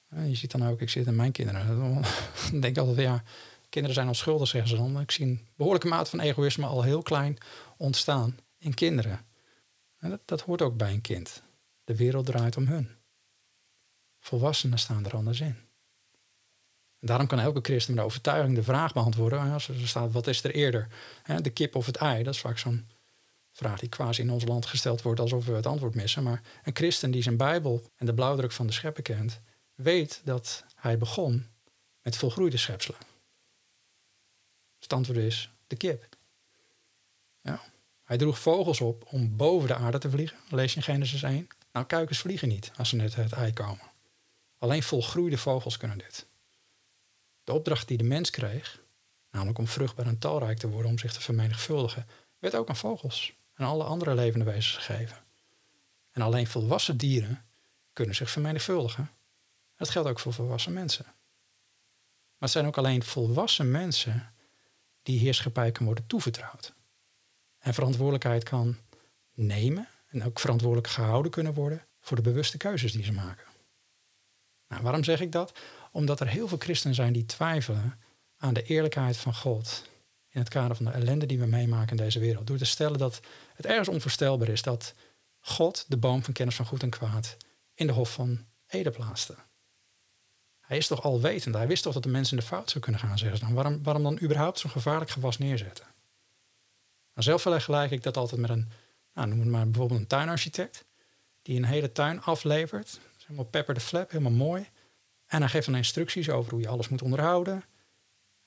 En 0.09 0.29
je 0.29 0.35
ziet 0.35 0.51
dan 0.51 0.67
ook, 0.67 0.81
ik 0.81 0.89
zit 0.89 1.07
in 1.07 1.15
mijn 1.15 1.31
kinderen. 1.31 1.67
Dan 2.51 2.61
denk 2.61 2.65
ik 2.65 2.77
altijd, 2.77 2.97
ja, 2.97 3.23
kinderen 3.69 3.95
zijn 3.95 4.07
onschuldig, 4.07 4.47
zeggen 4.47 4.69
ze 4.69 4.75
dan. 4.75 4.99
Ik 4.99 5.11
zie 5.11 5.25
een 5.25 5.47
behoorlijke 5.55 5.87
mate 5.87 6.09
van 6.09 6.19
egoïsme 6.19 6.65
al 6.65 6.83
heel 6.83 7.01
klein 7.01 7.37
ontstaan 7.77 8.37
in 8.57 8.73
kinderen. 8.73 9.25
En 9.99 10.19
dat, 10.25 10.41
hoort 10.41 10.61
ook 10.61 10.77
bij 10.77 10.93
een 10.93 11.01
kind. 11.01 11.43
De 11.83 11.95
wereld 11.95 12.25
draait 12.25 12.57
om 12.57 12.67
hun. 12.67 12.89
Volwassenen 14.19 14.79
staan 14.79 15.05
er 15.05 15.15
anders 15.15 15.39
in. 15.39 15.55
Daarom 16.99 17.27
kan 17.27 17.39
elke 17.39 17.59
christen 17.61 17.95
met 17.95 18.03
overtuiging 18.03 18.55
de 18.55 18.63
vraag 18.63 18.93
beantwoorden. 18.93 19.51
Als 19.51 19.67
er 19.67 19.87
staat, 19.87 20.11
wat 20.11 20.27
is 20.27 20.43
er 20.43 20.51
eerder? 20.51 20.87
De 21.41 21.49
kip 21.49 21.75
of 21.75 21.85
het 21.85 21.95
ei? 21.95 22.23
Dat 22.23 22.33
is 22.33 22.39
vaak 22.39 22.57
zo'n 22.57 22.87
vraag 23.51 23.79
die 23.79 23.89
quasi 23.89 24.21
in 24.21 24.31
ons 24.31 24.45
land 24.45 24.65
gesteld 24.65 25.01
wordt 25.01 25.19
alsof 25.19 25.45
we 25.45 25.53
het 25.53 25.65
antwoord 25.65 25.95
missen. 25.95 26.23
Maar 26.23 26.41
een 26.63 26.75
christen 26.75 27.11
die 27.11 27.21
zijn 27.21 27.37
Bijbel 27.37 27.91
en 27.95 28.05
de 28.05 28.13
blauwdruk 28.13 28.51
van 28.51 28.67
de 28.67 28.73
schepper 28.73 29.03
kent, 29.03 29.41
weet 29.75 30.21
dat 30.23 30.63
hij 30.75 30.97
begon 30.97 31.45
met 32.01 32.17
volgroeide 32.17 32.57
schepselen. 32.57 33.08
Antwoord 34.93 35.17
is 35.17 35.51
de 35.67 35.75
kip. 35.75 36.17
Ja. 37.41 37.61
Hij 38.03 38.17
droeg 38.17 38.39
vogels 38.39 38.81
op 38.81 39.05
om 39.13 39.35
boven 39.35 39.67
de 39.67 39.75
aarde 39.75 39.97
te 39.97 40.09
vliegen. 40.09 40.37
Lees 40.49 40.71
je 40.71 40.77
in 40.77 40.83
Genesis 40.83 41.23
1. 41.23 41.47
Nou, 41.71 41.85
kuikens 41.85 42.19
vliegen 42.19 42.47
niet 42.47 42.71
als 42.77 42.89
ze 42.89 42.95
net 42.95 43.15
het 43.15 43.31
ei 43.31 43.53
komen. 43.53 43.91
Alleen 44.57 44.83
volgroeide 44.83 45.37
vogels 45.37 45.77
kunnen 45.77 45.97
dit. 45.97 46.27
De 47.43 47.53
opdracht 47.53 47.87
die 47.87 47.97
de 47.97 48.03
mens 48.03 48.29
kreeg, 48.29 48.81
namelijk 49.31 49.57
om 49.57 49.67
vruchtbaar 49.67 50.05
en 50.05 50.17
talrijk 50.17 50.57
te 50.57 50.69
worden, 50.69 50.91
om 50.91 50.99
zich 50.99 51.13
te 51.13 51.21
vermenigvuldigen, 51.21 52.07
werd 52.39 52.55
ook 52.55 52.69
aan 52.69 52.75
vogels 52.75 53.33
en 53.53 53.65
alle 53.65 53.83
andere 53.83 54.15
levende 54.15 54.45
wezens 54.45 54.85
gegeven. 54.85 55.17
En 56.11 56.21
alleen 56.21 56.47
volwassen 56.47 56.97
dieren 56.97 57.45
kunnen 57.93 58.15
zich 58.15 58.29
vermenigvuldigen. 58.29 59.09
Dat 59.75 59.89
geldt 59.89 60.09
ook 60.09 60.19
voor 60.19 60.33
volwassen 60.33 60.73
mensen. 60.73 61.05
Maar 61.05 62.49
het 62.49 62.51
zijn 62.51 62.65
ook 62.65 62.77
alleen 62.77 63.03
volwassen 63.03 63.71
mensen 63.71 64.33
die 65.09 65.19
heerschappij 65.19 65.71
kan 65.71 65.85
worden 65.85 66.07
toevertrouwd. 66.07 66.73
En 67.59 67.73
verantwoordelijkheid 67.73 68.43
kan 68.43 68.77
nemen 69.33 69.87
en 70.07 70.23
ook 70.23 70.39
verantwoordelijk 70.39 70.87
gehouden 70.87 71.31
kunnen 71.31 71.53
worden 71.53 71.85
voor 71.99 72.17
de 72.17 72.23
bewuste 72.23 72.57
keuzes 72.57 72.91
die 72.91 73.03
ze 73.03 73.11
maken. 73.11 73.45
Nou, 74.67 74.83
waarom 74.83 75.03
zeg 75.03 75.21
ik 75.21 75.31
dat? 75.31 75.59
Omdat 75.91 76.19
er 76.19 76.27
heel 76.27 76.47
veel 76.47 76.57
christenen 76.57 76.95
zijn 76.95 77.13
die 77.13 77.25
twijfelen 77.25 77.99
aan 78.37 78.53
de 78.53 78.63
eerlijkheid 78.63 79.17
van 79.17 79.35
God 79.35 79.89
in 80.29 80.39
het 80.39 80.49
kader 80.49 80.75
van 80.75 80.85
de 80.85 80.91
ellende 80.91 81.25
die 81.25 81.39
we 81.39 81.45
meemaken 81.45 81.97
in 81.97 82.03
deze 82.03 82.19
wereld. 82.19 82.47
Door 82.47 82.57
te 82.57 82.65
stellen 82.65 82.99
dat 82.99 83.19
het 83.55 83.65
ergens 83.65 83.87
onvoorstelbaar 83.87 84.49
is 84.49 84.61
dat 84.61 84.93
God 85.39 85.85
de 85.87 85.97
boom 85.97 86.23
van 86.23 86.33
kennis 86.33 86.55
van 86.55 86.65
goed 86.65 86.83
en 86.83 86.89
kwaad 86.89 87.37
in 87.73 87.87
de 87.87 87.93
hof 87.93 88.13
van 88.13 88.45
Ede 88.67 88.91
plaatste. 88.91 89.35
Hij 90.69 90.77
is 90.77 90.87
toch 90.87 91.03
alwetend. 91.03 91.55
Hij 91.55 91.67
wist 91.67 91.83
toch 91.83 91.93
dat 91.93 92.03
de 92.03 92.09
mensen 92.09 92.37
in 92.37 92.43
de 92.43 92.49
fout 92.49 92.69
zou 92.69 92.83
kunnen 92.83 93.01
gaan, 93.01 93.17
zeggen 93.17 93.37
ze 93.37 93.45
dan. 93.45 93.53
Waarom, 93.53 93.83
waarom 93.83 94.03
dan 94.03 94.19
überhaupt 94.21 94.59
zo'n 94.59 94.69
gevaarlijk 94.69 95.11
gewas 95.11 95.37
neerzetten? 95.37 95.85
Nou, 97.13 97.27
zelf 97.27 97.41
vergelijk 97.41 97.91
ik 97.91 98.03
dat 98.03 98.17
altijd 98.17 98.41
met 98.41 98.49
een, 98.49 98.69
nou, 99.13 99.27
noem 99.27 99.39
het 99.39 99.47
maar 99.47 99.65
bijvoorbeeld 99.65 99.99
een 99.99 100.07
tuinarchitect. 100.07 100.85
Die 101.41 101.57
een 101.57 101.65
hele 101.65 101.91
tuin 101.91 102.21
aflevert. 102.21 102.99
helemaal 103.21 103.45
pepper 103.45 103.73
de 103.73 103.79
flap, 103.79 104.11
helemaal 104.11 104.31
mooi. 104.31 104.67
En 105.25 105.39
hij 105.39 105.49
geeft 105.49 105.65
dan 105.65 105.75
instructies 105.75 106.29
over 106.29 106.51
hoe 106.51 106.61
je 106.61 106.67
alles 106.67 106.89
moet 106.89 107.01
onderhouden. 107.01 107.63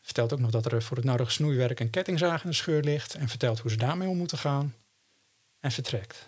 Vertelt 0.01 0.33
ook 0.33 0.41
nog 0.41 0.51
dat 0.51 0.73
er 0.73 0.83
voor 0.83 0.97
het 0.97 1.07
nodige 1.07 1.31
snoeiwerk 1.31 1.81
een 1.81 1.91
kettingzaag 1.91 2.45
in 2.45 2.51
de 2.51 2.57
scheur 2.57 2.83
ligt. 2.83 3.15
En 3.15 3.29
vertelt 3.29 3.59
hoe 3.59 3.71
ze 3.71 3.77
daarmee 3.77 4.09
om 4.09 4.17
moeten 4.17 4.39
gaan. 4.39 4.75
En 5.61 5.73
vertrekt. 5.73 6.27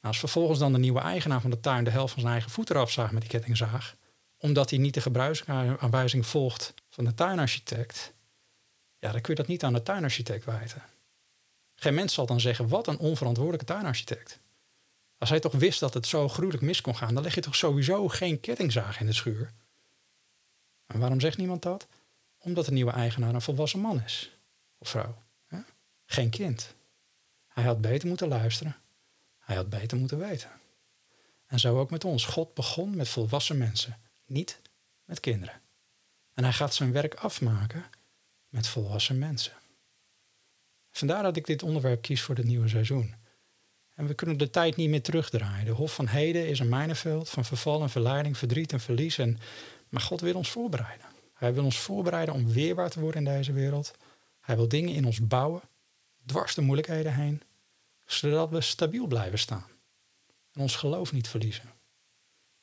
Nou, 0.00 0.06
als 0.06 0.18
vervolgens 0.18 0.58
dan 0.58 0.72
de 0.72 0.78
nieuwe 0.78 1.00
eigenaar 1.00 1.40
van 1.40 1.50
de 1.50 1.60
tuin 1.60 1.84
de 1.84 1.90
helft 1.90 2.12
van 2.12 2.20
zijn 2.20 2.32
eigen 2.32 2.50
voet 2.50 2.70
eraf 2.70 2.90
zaagt 2.90 3.12
met 3.12 3.20
die 3.20 3.30
kettingzaag. 3.30 3.96
Omdat 4.38 4.70
hij 4.70 4.78
niet 4.78 4.94
de 4.94 5.00
gebruiksaanwijzing 5.00 6.26
volgt 6.26 6.74
van 6.88 7.04
de 7.04 7.14
tuinarchitect. 7.14 8.12
Ja, 8.98 9.12
dan 9.12 9.20
kun 9.20 9.34
je 9.34 9.40
dat 9.40 9.48
niet 9.48 9.64
aan 9.64 9.72
de 9.72 9.82
tuinarchitect 9.82 10.44
wijten. 10.44 10.82
Geen 11.74 11.94
mens 11.94 12.14
zal 12.14 12.26
dan 12.26 12.40
zeggen, 12.40 12.68
wat 12.68 12.86
een 12.86 12.98
onverantwoordelijke 12.98 13.72
tuinarchitect. 13.72 14.40
Als 15.18 15.28
hij 15.28 15.40
toch 15.40 15.52
wist 15.52 15.80
dat 15.80 15.94
het 15.94 16.06
zo 16.06 16.28
gruwelijk 16.28 16.62
mis 16.62 16.80
kon 16.80 16.96
gaan, 16.96 17.14
dan 17.14 17.22
leg 17.22 17.34
je 17.34 17.40
toch 17.40 17.56
sowieso 17.56 18.08
geen 18.08 18.40
kettingzaag 18.40 19.00
in 19.00 19.06
de 19.06 19.12
schuur. 19.12 19.52
En 20.86 20.98
waarom 20.98 21.20
zegt 21.20 21.38
niemand 21.38 21.62
dat? 21.62 21.86
Omdat 22.38 22.64
de 22.64 22.72
nieuwe 22.72 22.90
eigenaar 22.90 23.34
een 23.34 23.42
volwassen 23.42 23.80
man 23.80 24.02
is. 24.02 24.36
Of 24.78 24.88
vrouw. 24.88 25.22
Geen 26.04 26.30
kind. 26.30 26.74
Hij 27.46 27.64
had 27.64 27.80
beter 27.80 28.08
moeten 28.08 28.28
luisteren. 28.28 28.76
Hij 29.38 29.56
had 29.56 29.68
beter 29.68 29.98
moeten 29.98 30.18
weten. 30.18 30.50
En 31.46 31.58
zo 31.58 31.78
ook 31.78 31.90
met 31.90 32.04
ons. 32.04 32.24
God 32.24 32.54
begon 32.54 32.96
met 32.96 33.08
volwassen 33.08 33.58
mensen, 33.58 34.00
niet 34.28 34.60
met 35.04 35.20
kinderen. 35.20 35.60
En 36.34 36.44
hij 36.44 36.52
gaat 36.52 36.74
zijn 36.74 36.92
werk 36.92 37.14
afmaken 37.14 37.84
met 38.48 38.66
volwassen 38.66 39.18
mensen. 39.18 39.52
Vandaar 40.90 41.22
dat 41.22 41.36
ik 41.36 41.46
dit 41.46 41.62
onderwerp 41.62 42.02
kies 42.02 42.22
voor 42.22 42.34
het 42.34 42.44
nieuwe 42.44 42.68
seizoen. 42.68 43.14
En 43.94 44.06
we 44.06 44.14
kunnen 44.14 44.36
de 44.36 44.50
tijd 44.50 44.76
niet 44.76 44.88
meer 44.88 45.02
terugdraaien. 45.02 45.64
De 45.64 45.70
Hof 45.70 45.94
van 45.94 46.06
Heden 46.06 46.48
is 46.48 46.58
een 46.58 46.68
mijnenveld 46.68 47.28
van 47.28 47.44
verval 47.44 47.82
en 47.82 47.90
verleiding, 47.90 48.38
verdriet 48.38 48.72
en 48.72 48.80
verlies. 48.80 49.18
En, 49.18 49.38
maar 49.88 50.00
God 50.00 50.20
wil 50.20 50.34
ons 50.34 50.50
voorbereiden. 50.50 51.06
Hij 51.34 51.54
wil 51.54 51.64
ons 51.64 51.78
voorbereiden 51.78 52.34
om 52.34 52.52
weerbaar 52.52 52.90
te 52.90 53.00
worden 53.00 53.26
in 53.26 53.32
deze 53.34 53.52
wereld. 53.52 53.94
Hij 54.40 54.56
wil 54.56 54.68
dingen 54.68 54.94
in 54.94 55.04
ons 55.04 55.26
bouwen, 55.26 55.62
dwars 56.26 56.54
de 56.54 56.60
moeilijkheden 56.60 57.14
heen, 57.14 57.42
zodat 58.04 58.50
we 58.50 58.60
stabiel 58.60 59.06
blijven 59.06 59.38
staan. 59.38 59.66
En 60.52 60.60
ons 60.60 60.76
geloof 60.76 61.12
niet 61.12 61.28
verliezen. 61.28 61.72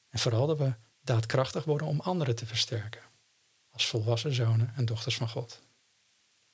En 0.09 0.19
vooral 0.19 0.47
dat 0.47 0.57
we 0.57 0.73
daadkrachtig 1.05 1.63
worden 1.63 1.87
om 1.87 1.99
anderen 1.99 2.35
te 2.35 2.45
versterken. 2.45 3.01
Als 3.69 3.87
volwassen 3.87 4.33
zonen 4.33 4.73
en 4.75 4.85
dochters 4.85 5.17
van 5.17 5.29
God. 5.29 5.61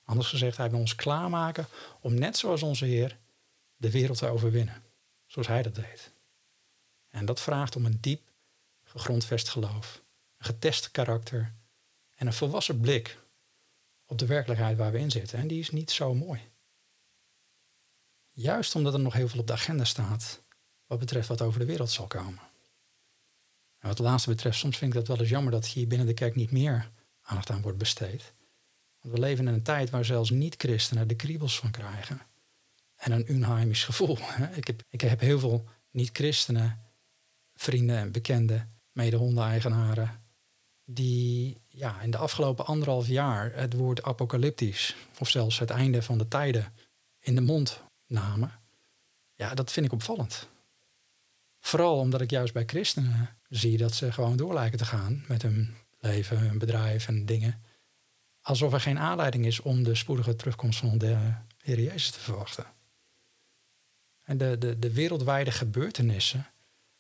Anders 0.03 0.27
gezegd, 0.27 0.57
hij 0.57 0.69
wil 0.69 0.79
ons 0.79 0.95
klaarmaken 0.95 1.67
om 2.01 2.13
net 2.13 2.37
zoals 2.37 2.63
onze 2.63 2.85
Heer 2.85 3.17
de 3.75 3.91
wereld 3.91 4.17
te 4.17 4.27
overwinnen. 4.27 4.83
Zoals 5.25 5.47
hij 5.47 5.61
dat 5.61 5.75
deed. 5.75 6.11
En 7.09 7.25
dat 7.25 7.41
vraagt 7.41 7.75
om 7.75 7.85
een 7.85 7.97
diep 8.01 8.21
gegrondvest 8.83 9.49
geloof, 9.49 10.01
een 10.37 10.45
getest 10.45 10.91
karakter 10.91 11.53
en 12.15 12.27
een 12.27 12.33
volwassen 12.33 12.79
blik 12.79 13.19
op 14.05 14.17
de 14.17 14.25
werkelijkheid 14.25 14.77
waar 14.77 14.91
we 14.91 14.99
in 14.99 15.11
zitten. 15.11 15.39
En 15.39 15.47
die 15.47 15.59
is 15.59 15.69
niet 15.69 15.91
zo 15.91 16.13
mooi. 16.13 16.49
Juist 18.31 18.75
omdat 18.75 18.93
er 18.93 18.99
nog 18.99 19.13
heel 19.13 19.27
veel 19.27 19.39
op 19.39 19.47
de 19.47 19.53
agenda 19.53 19.83
staat 19.83 20.41
wat 20.87 20.99
betreft 20.99 21.27
wat 21.27 21.41
over 21.41 21.59
de 21.59 21.65
wereld 21.65 21.89
zal 21.89 22.07
komen. 22.07 22.50
En 23.81 23.87
wat 23.87 23.97
het 23.97 24.07
laatste 24.07 24.29
betreft, 24.29 24.57
soms 24.57 24.77
vind 24.77 24.93
ik 24.93 24.99
dat 24.99 25.07
wel 25.07 25.19
eens 25.19 25.29
jammer 25.29 25.51
dat 25.51 25.67
hier 25.67 25.87
binnen 25.87 26.07
de 26.07 26.13
kerk 26.13 26.35
niet 26.35 26.51
meer 26.51 26.91
aandacht 27.21 27.49
aan 27.49 27.61
wordt 27.61 27.77
besteed. 27.77 28.33
Want 28.99 29.13
we 29.13 29.19
leven 29.19 29.47
in 29.47 29.53
een 29.53 29.63
tijd 29.63 29.89
waar 29.89 30.05
zelfs 30.05 30.29
niet-christenen 30.29 31.07
de 31.07 31.15
kriebels 31.15 31.59
van 31.59 31.71
krijgen. 31.71 32.21
En 32.95 33.11
een 33.11 33.31
unheimisch 33.31 33.83
gevoel. 33.83 34.17
Ik 34.53 34.67
heb, 34.67 34.83
ik 34.89 35.01
heb 35.01 35.19
heel 35.19 35.39
veel 35.39 35.67
niet-christenen, 35.91 36.79
vrienden 37.55 37.97
en 37.97 38.11
bekenden, 38.11 38.79
mede-hondeneigenaren, 38.91 40.21
die 40.85 41.61
ja, 41.67 42.01
in 42.01 42.11
de 42.11 42.17
afgelopen 42.17 42.65
anderhalf 42.65 43.07
jaar 43.07 43.53
het 43.53 43.73
woord 43.73 44.03
apocalyptisch, 44.03 44.95
of 45.19 45.29
zelfs 45.29 45.59
het 45.59 45.69
einde 45.69 46.01
van 46.01 46.17
de 46.17 46.27
tijden, 46.27 46.73
in 47.19 47.35
de 47.35 47.41
mond 47.41 47.81
namen. 48.07 48.59
Ja, 49.33 49.53
dat 49.53 49.71
vind 49.71 49.85
ik 49.85 49.91
opvallend. 49.91 50.47
Vooral 51.59 51.99
omdat 51.99 52.21
ik 52.21 52.29
juist 52.29 52.53
bij 52.53 52.65
christenen 52.65 53.40
zie 53.51 53.71
je 53.71 53.77
dat 53.77 53.93
ze 53.93 54.11
gewoon 54.11 54.37
door 54.37 54.53
lijken 54.53 54.77
te 54.77 54.85
gaan 54.85 55.23
met 55.27 55.41
hun 55.41 55.75
leven, 55.99 56.39
hun 56.39 56.57
bedrijf 56.57 57.07
en 57.07 57.25
dingen. 57.25 57.63
Alsof 58.41 58.73
er 58.73 58.81
geen 58.81 58.99
aanleiding 58.99 59.45
is 59.45 59.59
om 59.59 59.83
de 59.83 59.95
spoedige 59.95 60.35
terugkomst 60.35 60.79
van 60.79 60.97
de 60.97 61.33
Heer 61.57 61.79
Jezus 61.79 62.11
te 62.11 62.19
verwachten. 62.19 62.65
En 64.23 64.37
de, 64.37 64.57
de, 64.57 64.79
de 64.79 64.93
wereldwijde 64.93 65.51
gebeurtenissen 65.51 66.47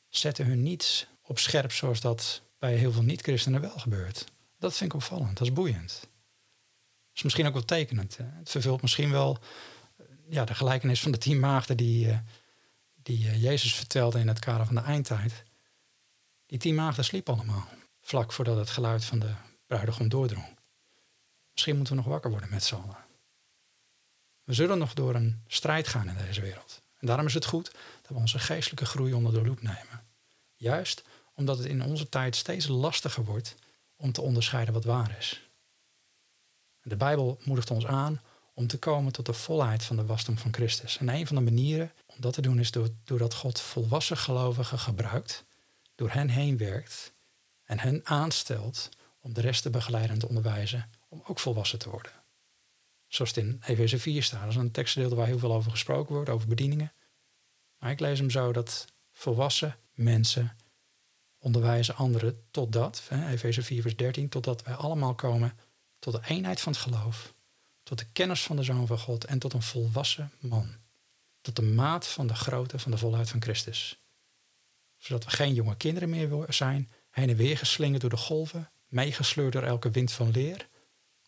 zetten 0.09 0.45
hun 0.45 0.63
niets 0.63 1.07
op 1.21 1.39
scherp 1.39 1.71
zoals 1.71 2.01
dat 2.01 2.41
bij 2.59 2.75
heel 2.75 2.91
veel 2.91 3.03
niet-christenen 3.03 3.61
wel 3.61 3.79
gebeurt. 3.79 4.25
Dat 4.59 4.77
vind 4.77 4.93
ik 4.93 4.95
opvallend, 4.95 5.37
dat 5.37 5.47
is 5.47 5.53
boeiend. 5.53 5.99
Dat 5.99 6.09
is 7.13 7.23
misschien 7.23 7.47
ook 7.47 7.53
wel 7.53 7.65
tekenend. 7.65 8.17
Het 8.17 8.49
vervult 8.49 8.81
misschien 8.81 9.11
wel 9.11 9.37
eh, 9.97 10.05
ja, 10.29 10.45
de 10.45 10.55
gelijkenis 10.55 11.01
van 11.01 11.11
de 11.11 11.17
tien 11.17 11.39
maagden 11.39 11.77
die, 11.77 12.07
uh, 12.07 12.17
die 12.95 13.25
uh, 13.25 13.41
Jezus 13.41 13.75
vertelde 13.75 14.19
in 14.19 14.27
het 14.27 14.39
kader 14.39 14.65
van 14.65 14.75
de 14.75 14.81
eindtijd. 14.81 15.43
Die 16.51 16.59
tien 16.59 16.75
maagden 16.75 17.05
sliepen 17.05 17.33
allemaal, 17.33 17.67
vlak 18.01 18.31
voordat 18.31 18.57
het 18.57 18.69
geluid 18.69 19.05
van 19.05 19.19
de 19.19 19.33
bruidegom 19.67 20.09
doordrong. 20.09 20.57
Misschien 21.51 21.75
moeten 21.75 21.95
we 21.95 22.01
nog 22.01 22.09
wakker 22.09 22.31
worden 22.31 22.49
met 22.49 22.63
z'n 22.63 22.75
allen. 22.75 22.97
We 24.43 24.53
zullen 24.53 24.77
nog 24.77 24.93
door 24.93 25.15
een 25.15 25.43
strijd 25.47 25.87
gaan 25.87 26.09
in 26.09 26.17
deze 26.17 26.41
wereld. 26.41 26.81
En 26.97 27.07
daarom 27.07 27.25
is 27.25 27.33
het 27.33 27.45
goed 27.45 27.71
dat 28.01 28.11
we 28.11 28.15
onze 28.15 28.39
geestelijke 28.39 28.85
groei 28.85 29.13
onder 29.13 29.33
de 29.33 29.45
loep 29.45 29.61
nemen. 29.61 30.03
Juist 30.55 31.03
omdat 31.33 31.57
het 31.57 31.67
in 31.67 31.83
onze 31.83 32.09
tijd 32.09 32.35
steeds 32.35 32.67
lastiger 32.67 33.23
wordt 33.23 33.55
om 33.95 34.11
te 34.11 34.21
onderscheiden 34.21 34.73
wat 34.73 34.83
waar 34.83 35.17
is. 35.17 35.49
De 36.81 36.95
Bijbel 36.95 37.39
moedigt 37.43 37.71
ons 37.71 37.85
aan 37.85 38.21
om 38.53 38.67
te 38.67 38.79
komen 38.79 39.11
tot 39.11 39.25
de 39.25 39.33
volheid 39.33 39.83
van 39.83 39.95
de 39.95 40.05
wasdom 40.05 40.37
van 40.37 40.53
Christus. 40.53 40.97
En 40.97 41.09
een 41.09 41.27
van 41.27 41.35
de 41.35 41.41
manieren 41.41 41.91
om 42.05 42.15
dat 42.19 42.33
te 42.33 42.41
doen 42.41 42.59
is 42.59 42.71
door, 42.71 42.89
doordat 43.03 43.33
God 43.33 43.59
volwassen 43.59 44.17
gelovigen 44.17 44.79
gebruikt, 44.79 45.45
door 46.01 46.11
hen 46.11 46.29
heen 46.29 46.57
werkt 46.57 47.13
en 47.63 47.79
hen 47.79 48.01
aanstelt 48.03 48.89
om 49.19 49.33
de 49.33 49.41
rest 49.41 49.61
te 49.61 49.69
begeleiden 49.69 50.11
en 50.11 50.19
te 50.19 50.27
onderwijzen 50.27 50.89
om 51.09 51.21
ook 51.25 51.39
volwassen 51.39 51.79
te 51.79 51.89
worden. 51.89 52.11
Zoals 53.07 53.35
het 53.35 53.43
in 53.43 53.61
Efeze 53.65 53.99
4 53.99 54.23
staat. 54.23 54.41
Dat 54.41 54.49
is 54.49 54.55
een 54.55 54.71
tekstdeel 54.71 55.15
waar 55.15 55.25
heel 55.25 55.39
veel 55.39 55.53
over 55.53 55.71
gesproken 55.71 56.15
wordt, 56.15 56.29
over 56.29 56.47
bedieningen. 56.47 56.93
Maar 57.77 57.91
ik 57.91 57.99
lees 57.99 58.19
hem 58.19 58.29
zo 58.29 58.51
dat 58.51 58.85
volwassen 59.11 59.77
mensen 59.93 60.55
onderwijzen 61.39 61.95
anderen 61.95 62.43
totdat, 62.51 63.09
Efeze 63.29 63.61
4 63.61 63.81
vers 63.81 63.95
13, 63.95 64.29
totdat 64.29 64.63
wij 64.63 64.73
allemaal 64.73 65.15
komen 65.15 65.57
tot 65.99 66.13
de 66.13 66.21
eenheid 66.27 66.61
van 66.61 66.71
het 66.71 66.81
geloof, 66.81 67.33
tot 67.83 67.97
de 67.97 68.05
kennis 68.11 68.43
van 68.43 68.55
de 68.55 68.63
Zoon 68.63 68.87
van 68.87 68.99
God 68.99 69.25
en 69.25 69.39
tot 69.39 69.53
een 69.53 69.61
volwassen 69.61 70.31
man. 70.39 70.75
Tot 71.41 71.55
de 71.55 71.61
maat 71.61 72.07
van 72.07 72.27
de 72.27 72.35
grootte 72.35 72.79
van 72.79 72.91
de 72.91 72.97
volheid 72.97 73.29
van 73.29 73.41
Christus. 73.41 74.00
Zodat 75.01 75.23
we 75.23 75.29
geen 75.29 75.53
jonge 75.53 75.77
kinderen 75.77 76.09
meer 76.09 76.45
zijn, 76.49 76.91
heen 77.09 77.29
en 77.29 77.35
weer 77.35 77.57
geslingerd 77.57 78.01
door 78.01 78.09
de 78.09 78.17
golven, 78.17 78.71
meegesleurd 78.87 79.53
door 79.53 79.63
elke 79.63 79.89
wind 79.89 80.11
van 80.11 80.31
leer, 80.31 80.67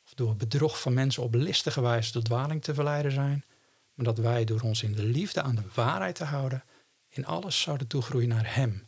of 0.06 0.14
door 0.14 0.36
bedrog 0.36 0.82
van 0.82 0.94
mensen 0.94 1.24
op 1.24 1.34
listige 1.34 1.82
wijze 1.82 2.12
tot 2.12 2.26
dwaling 2.26 2.64
te 2.64 2.74
verleiden 2.74 3.12
zijn, 3.12 3.46
maar 3.94 4.06
dat 4.06 4.18
wij 4.18 4.46
door 4.46 4.62
ons 4.62 4.84
in 4.84 4.94
de 4.94 5.04
liefde 5.04 5.42
aan 5.42 5.56
de 5.56 5.64
waarheid 5.74 6.16
te 6.16 6.24
houden, 6.24 6.64
in 7.10 7.26
alles 7.26 7.62
zouden 7.62 7.88
toegroeien 7.88 8.30
naar 8.30 8.56
Hem, 8.56 8.88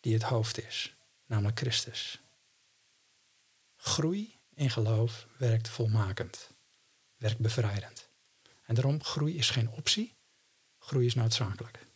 die 0.00 0.14
het 0.14 0.22
hoofd 0.22 0.66
is, 0.66 0.94
namelijk 1.26 1.58
Christus. 1.58 2.20
Groei 3.76 4.38
in 4.54 4.70
geloof 4.70 5.26
werkt 5.36 5.68
volmakend, 5.68 6.50
werkt 7.16 7.38
bevrijdend. 7.38 8.08
En 8.64 8.74
daarom, 8.74 9.02
groei 9.02 9.36
is 9.36 9.50
geen 9.50 9.70
optie, 9.70 10.14
groei 10.78 11.06
is 11.06 11.14
noodzakelijk. 11.14 11.88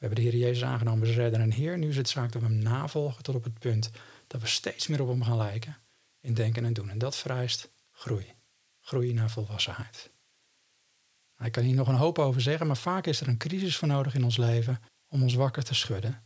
We 0.00 0.06
hebben 0.06 0.24
de 0.24 0.30
Heer 0.30 0.40
Jezus 0.40 0.64
aangenomen 0.64 1.06
als 1.06 1.16
redder 1.16 1.40
en 1.40 1.52
Heer. 1.52 1.78
Nu 1.78 1.88
is 1.88 1.96
het 1.96 2.08
zaak 2.08 2.32
dat 2.32 2.42
we 2.42 2.48
hem 2.48 2.58
navolgen 2.58 3.22
tot 3.22 3.34
op 3.34 3.44
het 3.44 3.58
punt 3.58 3.90
dat 4.26 4.40
we 4.40 4.46
steeds 4.46 4.86
meer 4.86 5.02
op 5.02 5.08
hem 5.08 5.22
gaan 5.22 5.36
lijken 5.36 5.76
in 6.20 6.34
denken 6.34 6.64
en 6.64 6.72
doen. 6.72 6.90
En 6.90 6.98
dat 6.98 7.16
vereist 7.16 7.70
groei. 7.90 8.34
Groei 8.80 9.12
naar 9.12 9.30
volwassenheid. 9.30 10.10
Ik 11.38 11.52
kan 11.52 11.62
hier 11.62 11.74
nog 11.74 11.88
een 11.88 11.94
hoop 11.94 12.18
over 12.18 12.40
zeggen, 12.40 12.66
maar 12.66 12.76
vaak 12.76 13.06
is 13.06 13.20
er 13.20 13.28
een 13.28 13.36
crisis 13.36 13.76
voor 13.76 13.88
nodig 13.88 14.14
in 14.14 14.24
ons 14.24 14.36
leven 14.36 14.80
om 15.08 15.22
ons 15.22 15.34
wakker 15.34 15.62
te 15.62 15.74
schudden. 15.74 16.22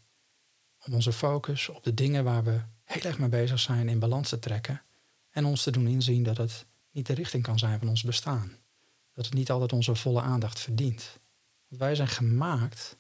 Om 0.87 0.95
onze 0.95 1.13
focus 1.13 1.69
op 1.69 1.85
de 1.85 1.95
dingen 1.95 2.25
waar 2.25 2.45
we 2.45 2.61
heel 2.85 3.03
erg 3.03 3.19
mee 3.19 3.29
bezig 3.29 3.61
zijn 3.61 3.89
in 3.89 3.99
balans 3.99 4.29
te 4.29 4.39
trekken. 4.39 4.83
En 5.31 5.45
ons 5.45 5.63
te 5.63 5.71
doen 5.71 5.87
inzien 5.87 6.23
dat 6.23 6.37
het 6.37 6.67
niet 6.91 7.07
de 7.07 7.15
richting 7.15 7.43
kan 7.43 7.59
zijn 7.59 7.79
van 7.79 7.89
ons 7.89 8.03
bestaan. 8.03 8.57
Dat 9.13 9.25
het 9.25 9.35
niet 9.35 9.51
altijd 9.51 9.73
onze 9.73 9.95
volle 9.95 10.21
aandacht 10.21 10.61
verdient. 10.61 11.21
Want 11.69 11.81
wij 11.81 11.95
zijn 11.95 12.09
gemaakt 12.09 12.97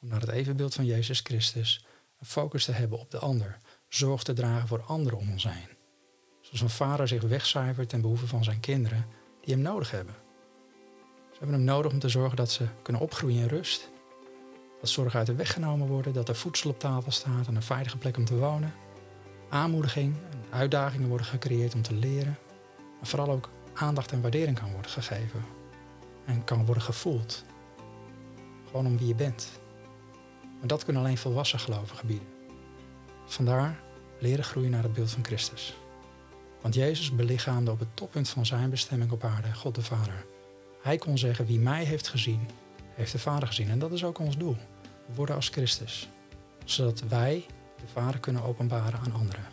om 0.00 0.08
naar 0.08 0.20
het 0.20 0.30
evenbeeld 0.30 0.74
van 0.74 0.84
Jezus 0.84 1.20
Christus 1.20 1.84
een 2.18 2.26
focus 2.26 2.64
te 2.64 2.72
hebben 2.72 2.98
op 2.98 3.10
de 3.10 3.18
ander. 3.18 3.58
Zorg 3.88 4.22
te 4.22 4.32
dragen 4.32 4.68
voor 4.68 4.82
anderen 4.82 5.18
om 5.18 5.30
ons 5.30 5.44
heen. 5.44 5.76
Zoals 6.40 6.60
een 6.60 6.70
vader 6.70 7.08
zich 7.08 7.22
wegcijfert 7.22 7.88
ten 7.88 8.00
behoeve 8.00 8.26
van 8.26 8.44
zijn 8.44 8.60
kinderen 8.60 9.06
die 9.40 9.54
hem 9.54 9.62
nodig 9.62 9.90
hebben. 9.90 10.14
Ze 11.30 11.38
hebben 11.38 11.56
hem 11.56 11.64
nodig 11.64 11.92
om 11.92 11.98
te 11.98 12.08
zorgen 12.08 12.36
dat 12.36 12.50
ze 12.50 12.66
kunnen 12.82 13.02
opgroeien 13.02 13.42
in 13.42 13.48
rust. 13.48 13.90
Dat 14.80 14.90
zorgen 14.90 15.18
uit 15.18 15.26
de 15.26 15.34
weg 15.34 15.52
genomen 15.52 15.88
worden, 15.88 16.12
dat 16.12 16.28
er 16.28 16.36
voedsel 16.36 16.70
op 16.70 16.78
tafel 16.78 17.10
staat 17.10 17.46
en 17.46 17.56
een 17.56 17.62
veilige 17.62 17.98
plek 17.98 18.16
om 18.16 18.24
te 18.24 18.36
wonen. 18.36 18.74
Aanmoediging 19.48 20.16
en 20.30 20.44
uitdagingen 20.50 21.08
worden 21.08 21.26
gecreëerd 21.26 21.74
om 21.74 21.82
te 21.82 21.94
leren. 21.94 22.38
Maar 22.98 23.06
vooral 23.06 23.30
ook 23.30 23.50
aandacht 23.74 24.12
en 24.12 24.22
waardering 24.22 24.58
kan 24.58 24.72
worden 24.72 24.90
gegeven. 24.90 25.44
En 26.24 26.44
kan 26.44 26.64
worden 26.64 26.82
gevoeld. 26.82 27.44
Gewoon 28.66 28.86
om 28.86 28.98
wie 28.98 29.06
je 29.06 29.14
bent. 29.14 29.60
Maar 30.58 30.68
dat 30.68 30.84
kunnen 30.84 31.02
alleen 31.02 31.18
volwassen 31.18 31.58
gelovigen 31.58 32.06
bieden. 32.06 32.26
Vandaar 33.26 33.80
leren 34.20 34.44
groeien 34.44 34.70
naar 34.70 34.82
het 34.82 34.92
beeld 34.92 35.10
van 35.10 35.24
Christus. 35.24 35.76
Want 36.62 36.74
Jezus 36.74 37.14
belichaamde 37.14 37.70
op 37.70 37.78
het 37.78 37.96
toppunt 37.96 38.28
van 38.28 38.46
zijn 38.46 38.70
bestemming 38.70 39.10
op 39.10 39.24
aarde 39.24 39.54
God 39.54 39.74
de 39.74 39.82
Vader. 39.82 40.26
Hij 40.82 40.98
kon 40.98 41.18
zeggen, 41.18 41.46
wie 41.46 41.58
mij 41.58 41.84
heeft 41.84 42.08
gezien, 42.08 42.48
heeft 42.94 43.12
de 43.12 43.18
Vader 43.18 43.48
gezien. 43.48 43.70
En 43.70 43.78
dat 43.78 43.92
is 43.92 44.04
ook 44.04 44.18
ons 44.18 44.36
doel. 44.36 44.56
We 45.06 45.14
worden 45.14 45.34
als 45.34 45.48
Christus. 45.48 46.08
Zodat 46.64 47.00
wij 47.08 47.46
de 47.76 47.86
Vader 47.92 48.20
kunnen 48.20 48.42
openbaren 48.42 49.00
aan 49.00 49.12
anderen. 49.12 49.44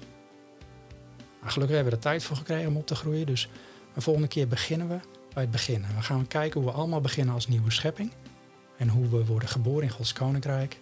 Nou, 1.39 1.51
gelukkig 1.51 1.75
hebben 1.75 1.93
we 1.93 1.99
er 1.99 2.09
tijd 2.09 2.23
voor 2.23 2.37
gekregen 2.37 2.67
om 2.67 2.77
op 2.77 2.87
te 2.87 2.95
groeien. 2.95 3.25
Dus 3.25 3.49
de 3.93 4.01
volgende 4.01 4.27
keer 4.27 4.47
beginnen 4.47 4.87
we 4.87 4.99
bij 5.33 5.43
het 5.43 5.51
begin. 5.51 5.85
we 5.95 6.01
gaan 6.01 6.27
kijken 6.27 6.61
hoe 6.61 6.69
we 6.69 6.75
allemaal 6.77 7.01
beginnen 7.01 7.33
als 7.33 7.47
nieuwe 7.47 7.71
schepping. 7.71 8.11
En 8.77 8.89
hoe 8.89 9.09
we 9.09 9.25
worden 9.25 9.49
geboren 9.49 9.83
in 9.83 9.89
Gods 9.89 10.13
Koninkrijk. 10.13 10.79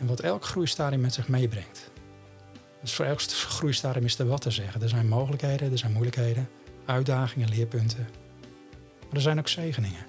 En 0.00 0.06
wat 0.06 0.20
elk 0.20 0.44
groeistadium 0.44 1.00
met 1.00 1.14
zich 1.14 1.28
meebrengt. 1.28 1.90
Dus 2.80 2.94
voor 2.94 3.04
elk 3.04 3.20
groeistadium 3.22 4.04
is 4.04 4.18
er 4.18 4.26
wat 4.26 4.40
te 4.40 4.50
zeggen. 4.50 4.82
Er 4.82 4.88
zijn 4.88 5.08
mogelijkheden, 5.08 5.72
er 5.72 5.78
zijn 5.78 5.92
moeilijkheden, 5.92 6.48
uitdagingen, 6.84 7.48
leerpunten. 7.48 8.08
Maar 9.00 9.14
er 9.14 9.20
zijn 9.20 9.38
ook 9.38 9.48
zegeningen. 9.48 10.06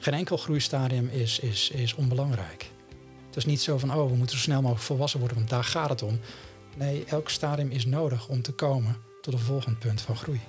Geen 0.00 0.14
enkel 0.14 0.36
groeistadium 0.36 1.08
is, 1.08 1.38
is, 1.38 1.70
is 1.70 1.94
onbelangrijk. 1.94 2.70
Het 3.26 3.36
is 3.36 3.44
niet 3.44 3.60
zo 3.60 3.78
van, 3.78 3.94
oh, 3.94 4.10
we 4.10 4.16
moeten 4.16 4.36
zo 4.36 4.42
snel 4.42 4.60
mogelijk 4.60 4.84
volwassen 4.84 5.18
worden, 5.18 5.36
want 5.38 5.50
daar 5.50 5.64
gaat 5.64 5.88
het 5.88 6.02
om. 6.02 6.20
Nee, 6.76 7.04
elk 7.04 7.28
stadium 7.28 7.70
is 7.70 7.86
nodig 7.86 8.28
om 8.28 8.42
te 8.42 8.52
komen 8.52 8.96
tot 9.20 9.32
een 9.32 9.38
volgend 9.38 9.78
punt 9.78 10.00
van 10.00 10.16
groei. 10.16 10.40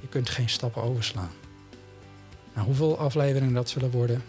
Je 0.00 0.08
kunt 0.08 0.28
geen 0.28 0.48
stappen 0.48 0.82
overslaan. 0.82 1.30
Nou, 2.54 2.66
hoeveel 2.66 2.98
afleveringen 2.98 3.54
dat 3.54 3.68
zullen 3.68 3.90
worden, 3.90 4.22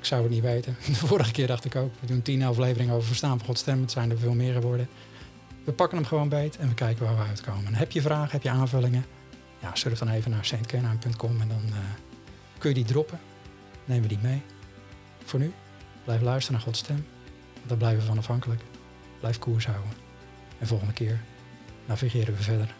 ik 0.00 0.06
zou 0.06 0.22
het 0.22 0.30
niet 0.30 0.42
weten. 0.42 0.76
De 0.86 0.94
vorige 0.94 1.32
keer 1.32 1.46
dacht 1.46 1.64
ik 1.64 1.76
ook, 1.76 1.92
we 2.00 2.06
doen 2.06 2.22
tien 2.22 2.42
afleveringen 2.42 2.94
over 2.94 3.06
verstaan 3.06 3.38
van 3.38 3.46
Gods 3.46 3.60
stem. 3.60 3.80
Het 3.80 3.90
zijn 3.90 4.10
er 4.10 4.18
veel 4.18 4.34
meer 4.34 4.52
geworden. 4.52 4.88
We 5.64 5.72
pakken 5.72 5.98
hem 5.98 6.06
gewoon 6.06 6.28
beet 6.28 6.56
en 6.56 6.68
we 6.68 6.74
kijken 6.74 7.04
waar 7.04 7.16
we 7.16 7.22
uitkomen. 7.22 7.66
En 7.66 7.74
heb 7.74 7.90
je 7.90 8.02
vragen, 8.02 8.30
heb 8.30 8.42
je 8.42 8.50
aanvullingen? 8.50 9.04
Ja, 9.58 9.74
surf 9.74 9.98
dan 9.98 10.08
even 10.08 10.30
naar 10.30 10.44
saintkenaan.com 10.44 11.40
en 11.40 11.48
dan 11.48 11.62
uh, 11.68 11.76
kun 12.58 12.68
je 12.68 12.74
die 12.74 12.84
droppen. 12.84 13.20
Nemen 13.84 14.02
we 14.02 14.08
die 14.08 14.18
mee. 14.22 14.42
Voor 15.24 15.40
nu, 15.40 15.52
blijf 16.04 16.20
luisteren 16.20 16.52
naar 16.58 16.66
Gods 16.66 16.78
stem. 16.78 17.06
Daar 17.66 17.76
blijven 17.76 18.00
we 18.00 18.06
van 18.06 18.18
afhankelijk. 18.18 18.62
Blijf 19.20 19.38
koers 19.38 19.66
houden. 19.66 19.92
En 20.58 20.66
volgende 20.66 20.92
keer 20.92 21.20
navigeren 21.86 22.34
we 22.34 22.42
verder 22.42 22.74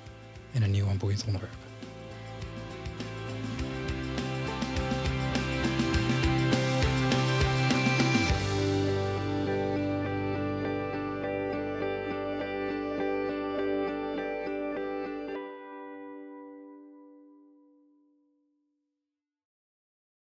in 0.50 0.62
een 0.62 0.70
nieuw 0.70 0.88
en 0.88 0.98
boeiend 0.98 1.24
onderwerp. 1.24 1.69